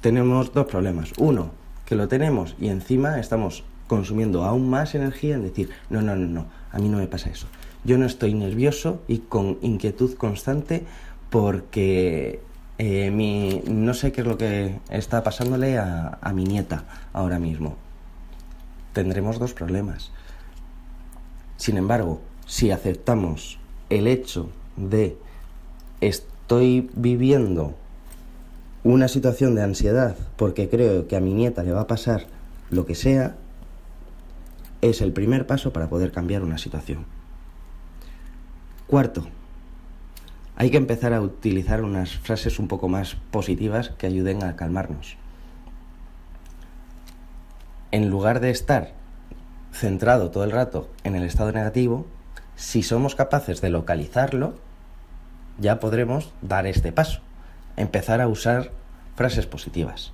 tenemos 0.00 0.52
dos 0.52 0.66
problemas. 0.66 1.12
Uno, 1.18 1.50
que 1.86 1.96
lo 1.96 2.08
tenemos 2.08 2.54
y 2.60 2.68
encima 2.68 3.18
estamos 3.18 3.64
consumiendo 3.92 4.44
aún 4.44 4.70
más 4.70 4.94
energía 4.94 5.34
en 5.34 5.42
decir, 5.42 5.68
no, 5.90 6.00
no, 6.00 6.16
no, 6.16 6.26
no, 6.26 6.46
a 6.70 6.78
mí 6.78 6.88
no 6.88 6.96
me 6.96 7.06
pasa 7.08 7.28
eso. 7.28 7.46
Yo 7.84 7.98
no 7.98 8.06
estoy 8.06 8.32
nervioso 8.32 9.02
y 9.06 9.18
con 9.18 9.58
inquietud 9.60 10.14
constante 10.14 10.84
porque 11.28 12.40
eh, 12.78 13.10
mi, 13.10 13.62
no 13.68 13.92
sé 13.92 14.10
qué 14.10 14.22
es 14.22 14.26
lo 14.26 14.38
que 14.38 14.78
está 14.88 15.22
pasándole 15.22 15.76
a, 15.76 16.16
a 16.22 16.32
mi 16.32 16.44
nieta 16.44 16.84
ahora 17.12 17.38
mismo. 17.38 17.76
Tendremos 18.94 19.38
dos 19.38 19.52
problemas. 19.52 20.10
Sin 21.58 21.76
embargo, 21.76 22.22
si 22.46 22.70
aceptamos 22.70 23.58
el 23.90 24.06
hecho 24.06 24.48
de 24.78 25.18
estoy 26.00 26.88
viviendo 26.94 27.74
una 28.84 29.06
situación 29.08 29.54
de 29.54 29.64
ansiedad 29.64 30.16
porque 30.36 30.70
creo 30.70 31.08
que 31.08 31.16
a 31.16 31.20
mi 31.20 31.34
nieta 31.34 31.62
le 31.62 31.72
va 31.72 31.82
a 31.82 31.86
pasar 31.86 32.24
lo 32.70 32.86
que 32.86 32.94
sea, 32.94 33.36
es 34.82 35.00
el 35.00 35.12
primer 35.12 35.46
paso 35.46 35.72
para 35.72 35.88
poder 35.88 36.12
cambiar 36.12 36.42
una 36.42 36.58
situación. 36.58 37.06
Cuarto, 38.86 39.26
hay 40.56 40.70
que 40.70 40.76
empezar 40.76 41.14
a 41.14 41.22
utilizar 41.22 41.82
unas 41.82 42.16
frases 42.18 42.58
un 42.58 42.68
poco 42.68 42.88
más 42.88 43.16
positivas 43.30 43.90
que 43.90 44.06
ayuden 44.06 44.42
a 44.42 44.56
calmarnos. 44.56 45.16
En 47.92 48.10
lugar 48.10 48.40
de 48.40 48.50
estar 48.50 48.92
centrado 49.72 50.30
todo 50.30 50.44
el 50.44 50.50
rato 50.50 50.90
en 51.04 51.14
el 51.14 51.22
estado 51.22 51.52
negativo, 51.52 52.06
si 52.56 52.82
somos 52.82 53.14
capaces 53.14 53.60
de 53.60 53.70
localizarlo, 53.70 54.54
ya 55.58 55.78
podremos 55.78 56.32
dar 56.42 56.66
este 56.66 56.92
paso, 56.92 57.20
empezar 57.76 58.20
a 58.20 58.28
usar 58.28 58.72
frases 59.14 59.46
positivas. 59.46 60.12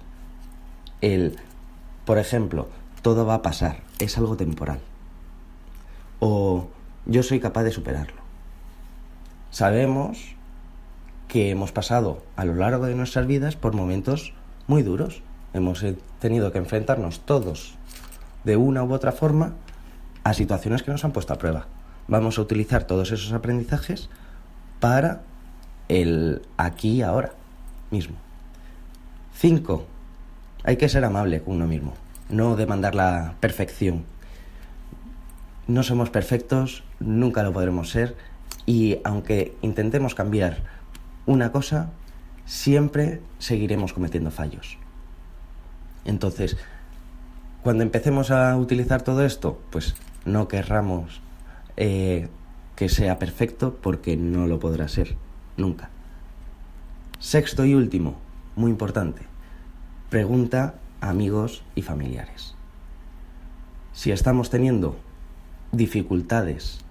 El, 1.00 1.36
por 2.04 2.18
ejemplo, 2.18 2.68
todo 3.08 3.24
va 3.24 3.36
a 3.36 3.42
pasar, 3.42 3.78
es 4.00 4.18
algo 4.18 4.36
temporal. 4.36 4.80
O 6.20 6.68
yo 7.06 7.22
soy 7.22 7.40
capaz 7.40 7.62
de 7.62 7.70
superarlo. 7.70 8.20
Sabemos 9.50 10.36
que 11.26 11.48
hemos 11.48 11.72
pasado 11.72 12.22
a 12.36 12.44
lo 12.44 12.54
largo 12.54 12.84
de 12.84 12.94
nuestras 12.94 13.26
vidas 13.26 13.56
por 13.56 13.72
momentos 13.72 14.34
muy 14.66 14.82
duros. 14.82 15.22
Hemos 15.54 15.82
eh, 15.84 15.96
tenido 16.18 16.52
que 16.52 16.58
enfrentarnos 16.58 17.20
todos 17.20 17.76
de 18.44 18.58
una 18.58 18.84
u 18.84 18.92
otra 18.92 19.12
forma 19.12 19.54
a 20.22 20.34
situaciones 20.34 20.82
que 20.82 20.90
nos 20.90 21.02
han 21.02 21.12
puesto 21.12 21.32
a 21.32 21.38
prueba. 21.38 21.66
Vamos 22.08 22.36
a 22.36 22.42
utilizar 22.42 22.84
todos 22.84 23.10
esos 23.10 23.32
aprendizajes 23.32 24.10
para 24.80 25.22
el 25.88 26.42
aquí 26.58 26.96
y 26.96 27.02
ahora 27.02 27.32
mismo. 27.90 28.16
Cinco, 29.32 29.86
hay 30.62 30.76
que 30.76 30.90
ser 30.90 31.06
amable 31.06 31.40
con 31.40 31.54
uno 31.54 31.66
mismo, 31.66 31.94
no 32.28 32.56
demandar 32.56 32.94
la 32.94 33.34
perfección. 33.40 34.04
No 35.66 35.82
somos 35.82 36.10
perfectos, 36.10 36.84
nunca 37.00 37.42
lo 37.42 37.52
podremos 37.52 37.90
ser 37.90 38.16
y 38.66 38.98
aunque 39.04 39.56
intentemos 39.62 40.14
cambiar 40.14 40.62
una 41.26 41.52
cosa, 41.52 41.90
siempre 42.46 43.20
seguiremos 43.38 43.92
cometiendo 43.92 44.30
fallos. 44.30 44.78
Entonces, 46.04 46.56
cuando 47.62 47.82
empecemos 47.82 48.30
a 48.30 48.56
utilizar 48.56 49.02
todo 49.02 49.24
esto, 49.24 49.60
pues 49.70 49.94
no 50.24 50.48
querramos 50.48 51.20
eh, 51.76 52.28
que 52.76 52.88
sea 52.88 53.18
perfecto 53.18 53.76
porque 53.82 54.16
no 54.16 54.46
lo 54.46 54.58
podrá 54.58 54.88
ser 54.88 55.16
nunca. 55.56 55.90
Sexto 57.18 57.64
y 57.64 57.74
último, 57.74 58.16
muy 58.56 58.70
importante, 58.70 59.22
pregunta 60.08 60.76
amigos 61.00 61.62
y 61.74 61.82
familiares. 61.82 62.54
Si 63.92 64.12
estamos 64.12 64.50
teniendo 64.50 64.96
dificultades 65.72 66.84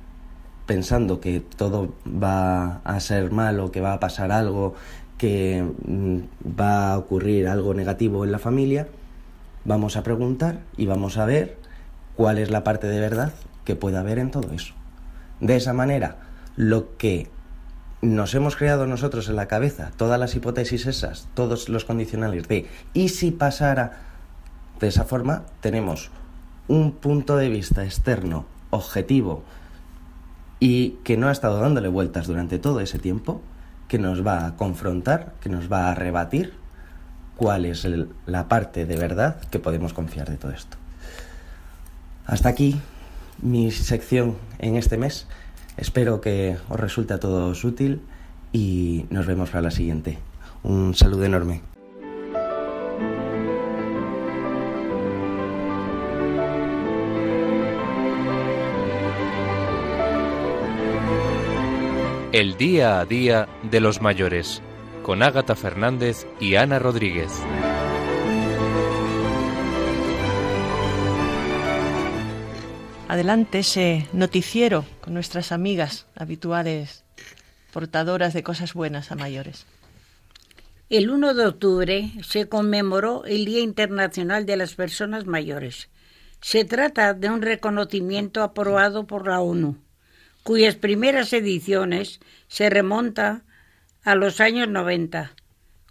pensando 0.66 1.20
que 1.20 1.39
todo 1.39 1.95
va 2.05 2.82
a 2.84 2.99
ser 2.99 3.32
malo, 3.32 3.72
que 3.72 3.82
va 3.82 3.93
a 3.93 3.99
pasar 3.99 4.32
algo, 4.32 4.76
que 5.18 5.64
mm, 5.64 6.60
va 6.60 6.93
a 6.93 6.97
ocurrir 6.97 7.47
algo 7.47 7.74
negativo 7.74 8.24
en 8.24 8.32
la 8.32 8.39
familia, 8.39 8.88
vamos 9.66 9.97
a 9.97 10.03
preguntar 10.03 10.60
y 10.76 10.86
vamos 10.86 11.18
a 11.18 11.26
ver 11.26 11.58
cuál 12.16 12.38
es 12.38 12.51
la 12.51 12.64
parte 12.64 12.88
de 12.88 12.99
verdad 12.99 13.34
que 13.64 13.76
puede 13.76 13.97
haber 13.97 14.20
en 14.20 14.30
todo 14.32 14.53
eso. 14.53 14.74
De 15.39 15.55
esa 15.55 15.74
manera, 15.74 16.18
lo 16.55 16.97
que 16.97 17.30
nos 18.02 18.36
hemos 18.36 18.56
creado 18.56 18.86
nosotros 18.86 19.28
en 19.30 19.36
la 19.36 19.48
cabeza, 19.48 19.91
todas 19.98 20.20
las 20.20 20.36
hipótesis 20.36 20.86
esas, 20.86 21.28
todos 21.34 21.70
los 21.70 21.86
condicionales 21.86 22.48
de 22.48 22.68
y 22.93 23.10
si 23.10 23.32
pasara 23.32 24.04
de 24.80 24.88
esa 24.88 25.06
forma, 25.06 25.43
tenemos 25.62 26.12
un 26.68 26.91
punto 26.91 27.38
de 27.38 27.50
vista 27.50 27.84
externo, 27.84 28.45
objetivo, 28.70 29.43
y 30.60 30.91
que 31.04 31.18
no 31.18 31.28
ha 31.28 31.32
estado 31.32 31.60
dándole 31.60 31.88
vueltas 31.88 32.28
durante 32.28 32.60
todo 32.60 32.80
ese 32.80 33.00
tiempo, 33.00 33.41
que 33.88 34.00
nos 34.00 34.26
va 34.26 34.45
a 34.45 34.56
confrontar, 34.56 35.34
que 35.41 35.50
nos 35.50 35.72
va 35.72 35.89
a 35.89 35.95
rebatir 35.95 36.54
cuál 37.36 37.66
es 37.66 37.88
la 38.26 38.48
parte 38.48 38.86
de 38.86 38.98
verdad 38.98 39.39
que 39.50 39.60
podemos 39.60 39.93
confiar 39.93 40.30
de 40.30 40.38
todo 40.38 40.52
esto. 40.52 40.78
Hasta 42.26 42.50
aquí 42.50 42.80
mi 43.41 43.72
sección 43.72 44.36
en 44.60 44.76
este 44.76 44.98
mes. 44.98 45.28
Espero 45.78 46.21
que 46.21 46.57
os 46.69 46.80
resulte 46.80 47.13
a 47.13 47.19
todos 47.19 47.63
útil 47.63 48.01
y 48.51 49.05
nos 49.11 49.28
vemos 49.28 49.49
para 49.49 49.61
la 49.61 49.71
siguiente. 49.71 50.17
Un 50.63 50.95
saludo 50.95 51.23
enorme. 51.23 51.61
El 62.34 62.57
día 62.57 62.99
a 62.99 63.05
día 63.05 63.47
de 63.63 63.80
los 63.80 64.01
mayores, 64.01 64.61
con 65.03 65.23
Ágata 65.23 65.55
Fernández 65.55 66.28
y 66.39 66.55
Ana 66.55 66.78
Rodríguez. 66.78 67.32
Adelante 73.08 73.60
ese 73.60 74.08
noticiero 74.12 74.86
con 74.99 75.14
nuestras 75.14 75.51
amigas 75.51 76.08
habituales 76.16 77.05
portadoras 77.72 78.34
de 78.34 78.43
cosas 78.43 78.74
buenas 78.74 79.12
a 79.12 79.16
mayores. 79.16 79.66
El 80.89 81.10
1 81.10 81.34
de 81.34 81.45
octubre 81.45 82.12
se 82.22 82.49
conmemoró 82.49 83.26
el 83.26 83.45
Día 83.45 83.62
Internacional 83.62 84.45
de 84.45 84.58
las 84.58 84.76
Personas 84.76 85.26
Mayores. 85.26 85.89
Se 86.41 86.66
trata 86.66 87.14
de 87.14 87.30
un 87.30 87.41
reconocimiento 87.41 88.43
aprobado 88.43 89.08
por 89.08 89.28
la 89.28 89.39
ONU 89.39 89.78
cuyas 90.47 90.76
primeras 90.76 91.34
ediciones 91.34 92.22
se 92.47 92.70
remontan 92.70 93.43
a 94.03 94.16
los 94.16 94.39
años 94.39 94.70
90. 94.70 95.34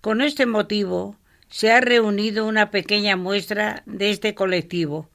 Con 0.00 0.22
este 0.22 0.46
motivo 0.46 1.18
se 1.50 1.72
ha 1.72 1.82
reunido 1.82 2.46
una 2.46 2.70
pequeña 2.70 3.16
muestra 3.16 3.82
de 3.84 4.08
este 4.08 4.34
colectivo, 4.34 5.10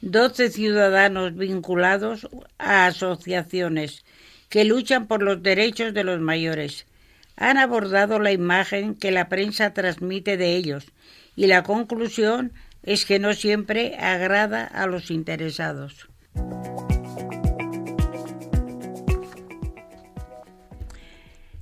doce 0.00 0.50
ciudadanos 0.50 1.36
vinculados 1.36 2.28
a 2.58 2.86
asociaciones 2.86 4.04
que 4.48 4.64
luchan 4.64 5.06
por 5.06 5.22
los 5.22 5.42
derechos 5.42 5.94
de 5.94 6.04
los 6.04 6.20
mayores. 6.20 6.86
Han 7.36 7.56
abordado 7.56 8.18
la 8.18 8.32
imagen 8.32 8.94
que 8.94 9.10
la 9.10 9.28
prensa 9.28 9.72
transmite 9.72 10.36
de 10.36 10.56
ellos 10.56 10.86
y 11.36 11.46
la 11.46 11.62
conclusión 11.62 12.52
es 12.82 13.04
que 13.04 13.18
no 13.18 13.34
siempre 13.34 13.96
agrada 13.98 14.64
a 14.64 14.86
los 14.86 15.10
interesados. 15.10 16.08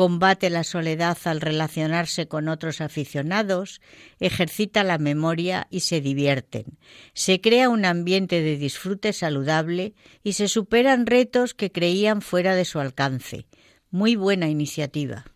combate 0.00 0.48
la 0.48 0.64
soledad 0.64 1.18
al 1.24 1.42
relacionarse 1.42 2.26
con 2.26 2.48
otros 2.48 2.80
aficionados, 2.80 3.82
ejercita 4.18 4.82
la 4.82 4.96
memoria 4.96 5.66
y 5.68 5.80
se 5.80 6.00
divierten. 6.00 6.78
Se 7.12 7.42
crea 7.42 7.68
un 7.68 7.84
ambiente 7.84 8.40
de 8.40 8.56
disfrute 8.56 9.12
saludable 9.12 9.92
y 10.22 10.32
se 10.32 10.48
superan 10.48 11.04
retos 11.04 11.52
que 11.52 11.70
creían 11.70 12.22
fuera 12.22 12.54
de 12.54 12.64
su 12.64 12.80
alcance. 12.80 13.44
Muy 13.90 14.16
buena 14.16 14.48
iniciativa. 14.48 15.26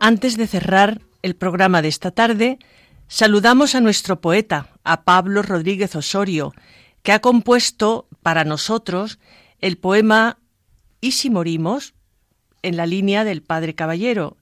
Antes 0.00 0.38
de 0.38 0.46
cerrar 0.46 1.02
el 1.20 1.36
programa 1.36 1.82
de 1.82 1.88
esta 1.88 2.10
tarde, 2.10 2.58
saludamos 3.08 3.74
a 3.74 3.80
nuestro 3.80 4.20
poeta, 4.20 4.68
a 4.84 5.02
Pablo 5.02 5.42
Rodríguez 5.42 5.94
Osorio, 5.96 6.52
que 7.02 7.12
ha 7.12 7.20
compuesto 7.20 8.08
para 8.22 8.44
nosotros 8.44 9.18
el 9.60 9.78
poema 9.78 10.38
¿Y 11.00 11.12
si 11.12 11.30
morimos? 11.30 11.94
en 12.62 12.76
la 12.76 12.86
línea 12.86 13.22
del 13.22 13.42
Padre 13.42 13.76
Caballero, 13.76 14.36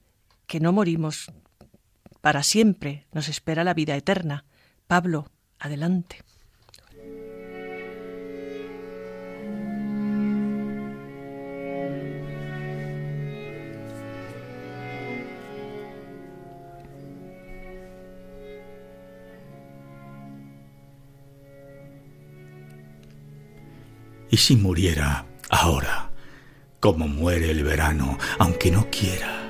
que 0.47 0.59
no 0.59 0.71
morimos 0.71 1.31
para 2.21 2.41
siempre, 2.41 3.05
nos 3.11 3.29
espera 3.29 3.63
la 3.63 3.75
vida 3.75 3.95
eterna. 3.95 4.45
Pablo, 4.87 5.29
adelante. 5.59 6.23
¿Y 24.35 24.37
si 24.37 24.57
muriera 24.57 25.25
ahora, 25.49 26.11
como 26.81 27.07
muere 27.07 27.51
el 27.51 27.63
verano, 27.63 28.17
aunque 28.37 28.69
no 28.69 28.89
quiera? 28.91 29.49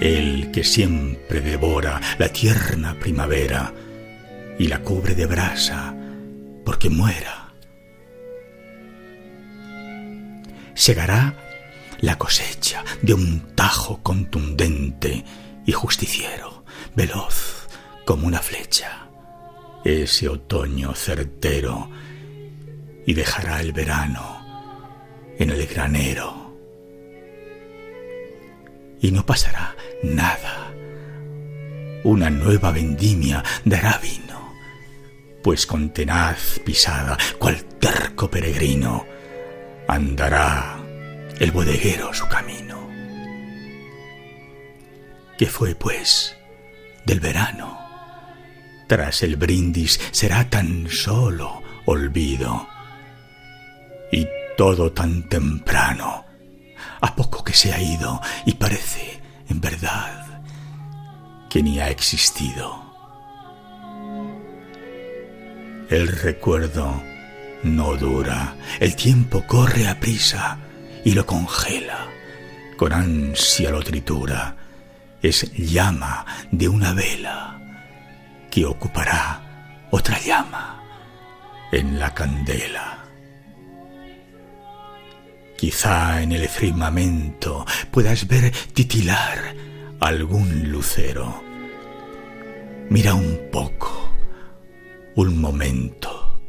El 0.00 0.50
que 0.52 0.64
siempre 0.64 1.42
devora 1.42 2.00
la 2.16 2.30
tierna 2.30 2.98
primavera 2.98 3.74
y 4.58 4.68
la 4.68 4.80
cubre 4.80 5.14
de 5.14 5.26
brasa 5.26 5.94
porque 6.64 6.88
muera. 6.88 7.52
Segará 10.72 11.34
la 12.00 12.16
cosecha 12.16 12.84
de 13.02 13.12
un 13.12 13.54
tajo 13.54 14.02
contundente 14.02 15.26
y 15.66 15.72
justiciero, 15.72 16.64
veloz 16.94 17.68
como 18.06 18.26
una 18.26 18.40
flecha. 18.40 19.08
Ese 19.84 20.30
otoño 20.30 20.94
certero 20.94 21.90
y 23.06 23.14
dejará 23.14 23.60
el 23.60 23.72
verano 23.72 24.44
en 25.38 25.50
el 25.50 25.66
granero. 25.66 26.46
y 29.00 29.10
no 29.10 29.24
pasará 29.24 29.76
nada. 30.02 30.72
Una 32.04 32.30
nueva 32.30 32.70
vendimia 32.70 33.42
dará 33.64 33.98
vino, 33.98 34.54
pues 35.42 35.66
con 35.66 35.90
tenaz 35.90 36.60
pisada, 36.64 37.16
cual 37.38 37.64
terco 37.78 38.30
peregrino, 38.30 39.06
andará 39.88 40.78
el 41.38 41.50
bodeguero 41.50 42.12
su 42.14 42.26
camino. 42.28 42.88
¿Qué 45.38 45.46
fue, 45.46 45.74
pues, 45.74 46.36
del 47.04 47.20
verano? 47.20 47.78
Tras 48.88 49.22
el 49.22 49.36
brindis 49.36 50.00
será 50.12 50.48
tan 50.48 50.88
solo 50.88 51.62
olvido. 51.84 52.68
Y 54.12 54.26
todo 54.56 54.92
tan 54.92 55.28
temprano, 55.28 56.24
a 57.00 57.14
poco 57.14 57.44
que 57.44 57.52
se 57.52 57.72
ha 57.72 57.80
ido 57.80 58.20
y 58.44 58.54
parece, 58.54 59.20
en 59.48 59.60
verdad, 59.60 60.42
que 61.48 61.62
ni 61.62 61.78
ha 61.80 61.88
existido. 61.90 62.84
El 65.88 66.08
recuerdo 66.08 67.02
no 67.62 67.96
dura, 67.96 68.56
el 68.80 68.96
tiempo 68.96 69.44
corre 69.46 69.88
a 69.88 70.00
prisa 70.00 70.58
y 71.04 71.12
lo 71.12 71.24
congela, 71.24 72.08
con 72.76 72.92
ansia 72.92 73.70
lo 73.70 73.82
tritura, 73.82 74.56
es 75.22 75.52
llama 75.54 76.26
de 76.50 76.68
una 76.68 76.92
vela 76.92 77.60
que 78.50 78.64
ocupará 78.64 79.86
otra 79.90 80.18
llama 80.20 80.82
en 81.72 81.98
la 81.98 82.12
candela. 82.14 83.05
Quizá 85.56 86.22
en 86.22 86.32
el 86.32 86.48
firmamento 86.48 87.64
puedas 87.90 88.26
ver 88.26 88.52
titilar 88.74 89.54
algún 90.00 90.70
lucero. 90.70 91.42
Mira 92.90 93.14
un 93.14 93.38
poco, 93.50 94.10
un 95.14 95.40
momento, 95.40 96.40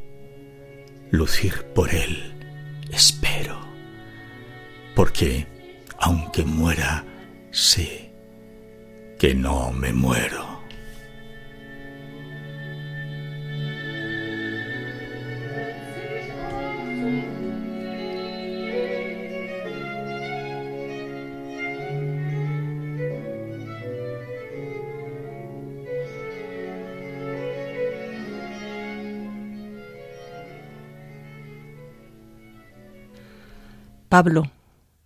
lucir 1.10 1.66
por 1.74 1.94
él, 1.94 2.34
espero, 2.92 3.58
porque 4.96 5.48
aunque 6.00 6.44
muera, 6.44 7.06
sé 7.52 8.12
que 9.18 9.34
no 9.34 9.72
me 9.72 9.94
muero. 9.94 10.47
Pablo, 34.10 34.52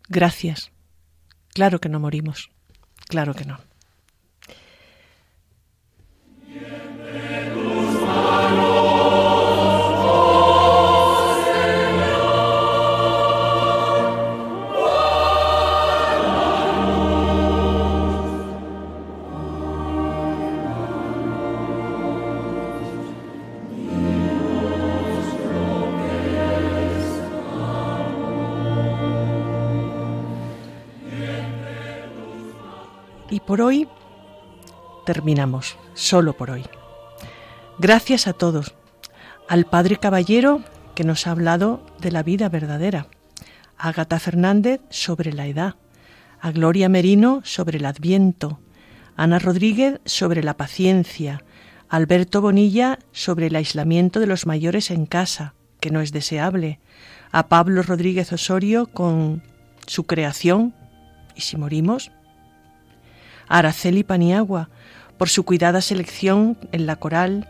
gracias. 0.09 0.71
Claro 1.53 1.79
que 1.79 1.89
no 1.89 1.99
morimos. 1.99 2.51
Claro 3.07 3.33
que 3.33 3.45
no. 3.45 3.70
Por 33.51 33.59
hoy 33.59 33.85
terminamos, 35.05 35.75
solo 35.93 36.37
por 36.37 36.51
hoy. 36.51 36.63
Gracias 37.79 38.25
a 38.27 38.31
todos, 38.31 38.73
al 39.49 39.65
Padre 39.65 39.97
Caballero 39.97 40.61
que 40.95 41.03
nos 41.03 41.27
ha 41.27 41.31
hablado 41.31 41.85
de 41.99 42.11
la 42.11 42.23
vida 42.23 42.47
verdadera, 42.47 43.07
a 43.77 43.89
Agata 43.89 44.19
Fernández 44.19 44.79
sobre 44.89 45.33
la 45.33 45.47
edad, 45.47 45.75
a 46.39 46.51
Gloria 46.51 46.87
Merino 46.87 47.41
sobre 47.43 47.79
el 47.79 47.85
Adviento, 47.87 48.61
a 49.17 49.23
Ana 49.23 49.37
Rodríguez 49.37 49.99
sobre 50.05 50.43
la 50.43 50.55
paciencia, 50.55 51.43
Alberto 51.89 52.39
Bonilla 52.39 52.99
sobre 53.11 53.47
el 53.47 53.57
aislamiento 53.57 54.21
de 54.21 54.27
los 54.27 54.45
mayores 54.45 54.91
en 54.91 55.05
casa, 55.05 55.55
que 55.81 55.91
no 55.91 55.99
es 55.99 56.13
deseable, 56.13 56.79
a 57.33 57.49
Pablo 57.49 57.83
Rodríguez 57.83 58.31
Osorio 58.31 58.85
con 58.85 59.43
su 59.87 60.05
creación, 60.05 60.73
¿y 61.35 61.41
si 61.41 61.57
morimos? 61.57 62.11
Araceli 63.57 64.03
Paniagua, 64.03 64.69
por 65.17 65.29
su 65.29 65.43
cuidada 65.43 65.81
selección 65.81 66.57
en 66.71 66.85
la 66.85 66.95
coral, 66.95 67.47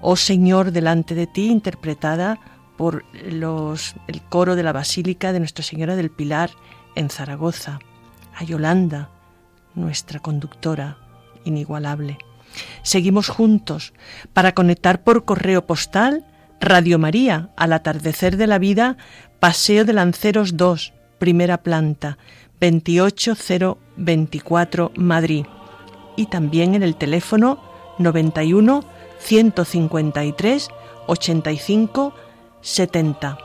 Oh 0.00 0.16
Señor, 0.16 0.70
delante 0.70 1.14
de 1.14 1.26
ti, 1.26 1.50
interpretada 1.50 2.38
por 2.76 3.04
los, 3.26 3.94
el 4.06 4.20
coro 4.22 4.56
de 4.56 4.62
la 4.62 4.72
Basílica 4.72 5.32
de 5.32 5.38
Nuestra 5.38 5.64
Señora 5.64 5.96
del 5.96 6.10
Pilar 6.10 6.50
en 6.94 7.08
Zaragoza, 7.08 7.78
a 8.34 8.44
Yolanda, 8.44 9.10
nuestra 9.74 10.20
conductora 10.20 10.98
inigualable. 11.44 12.18
Seguimos 12.82 13.28
juntos 13.28 13.92
para 14.32 14.52
conectar 14.52 15.02
por 15.02 15.24
correo 15.24 15.66
postal 15.66 16.24
Radio 16.60 16.98
María 16.98 17.50
al 17.56 17.72
atardecer 17.72 18.36
de 18.36 18.46
la 18.46 18.58
vida, 18.58 18.96
Paseo 19.40 19.84
de 19.84 19.92
Lanceros 19.92 20.56
2, 20.56 20.92
primera 21.18 21.62
planta, 21.62 22.18
28024 22.60 24.92
Madrid 24.96 25.46
y 26.16 26.26
también 26.26 26.74
en 26.74 26.82
el 26.82 26.96
teléfono 26.96 27.62
91 27.98 28.82
153 29.18 30.68
85 31.06 32.14
70. 32.60 33.38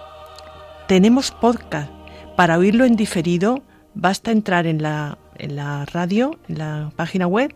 Tenemos 0.87 1.29
podcast. 1.31 1.91
Para 2.35 2.57
oírlo 2.57 2.85
en 2.85 2.95
diferido 2.95 3.61
basta 3.93 4.31
entrar 4.31 4.65
en 4.65 4.81
la, 4.81 5.19
en 5.37 5.57
la 5.57 5.85
radio, 5.85 6.39
en 6.47 6.57
la 6.57 6.91
página 6.95 7.27
web 7.27 7.53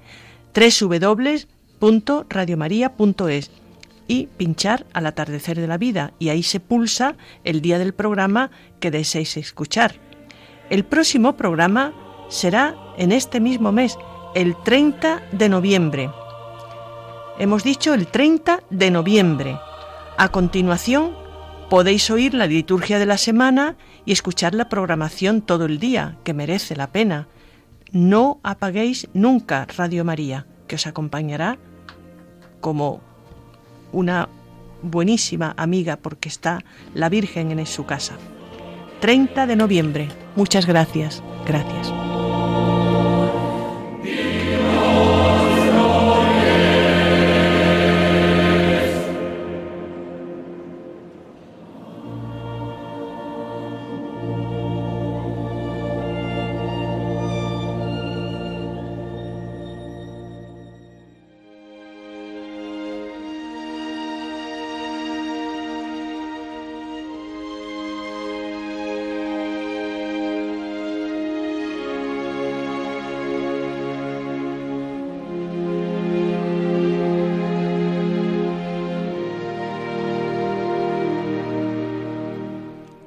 www.radiomaria.es 0.53 3.51
y 4.07 4.27
pinchar 4.27 4.85
al 4.93 5.05
atardecer 5.05 5.59
de 5.59 5.67
la 5.67 5.77
vida 5.77 6.13
y 6.19 6.29
ahí 6.29 6.43
se 6.43 6.59
pulsa 6.59 7.15
el 7.43 7.61
día 7.61 7.79
del 7.79 7.93
programa 7.93 8.51
que 8.79 8.91
deseéis 8.91 9.37
escuchar. 9.37 9.95
El 10.69 10.85
próximo 10.85 11.33
programa 11.35 11.93
será 12.29 12.75
en 12.97 13.11
este 13.11 13.39
mismo 13.39 13.71
mes, 13.71 13.97
el 14.33 14.55
30 14.55 15.21
de 15.31 15.49
noviembre. 15.49 16.09
Hemos 17.37 17.63
dicho 17.63 17.93
el 17.93 18.07
30 18.07 18.61
de 18.69 18.91
noviembre. 18.91 19.59
A 20.17 20.29
continuación, 20.29 21.15
podéis 21.69 22.09
oír 22.09 22.33
la 22.33 22.47
liturgia 22.47 22.97
de 22.97 23.05
la 23.05 23.17
semana 23.17 23.75
y 24.05 24.11
escuchar 24.13 24.53
la 24.55 24.69
programación 24.69 25.41
todo 25.41 25.65
el 25.65 25.79
día, 25.79 26.17
que 26.23 26.33
merece 26.33 26.75
la 26.75 26.87
pena. 26.87 27.27
No 27.91 28.39
apaguéis 28.43 29.07
nunca 29.13 29.67
Radio 29.77 30.05
María, 30.05 30.45
que 30.67 30.75
os 30.75 30.87
acompañará 30.87 31.57
como 32.61 33.01
una 33.91 34.29
buenísima 34.81 35.53
amiga 35.57 35.97
porque 35.97 36.29
está 36.29 36.59
la 36.93 37.09
Virgen 37.09 37.51
en 37.51 37.65
su 37.65 37.85
casa. 37.85 38.17
30 39.03 39.47
de 39.47 39.57
noviembre. 39.57 40.07
Muchas 40.37 40.65
gracias. 40.65 41.21
Gracias. 41.45 41.91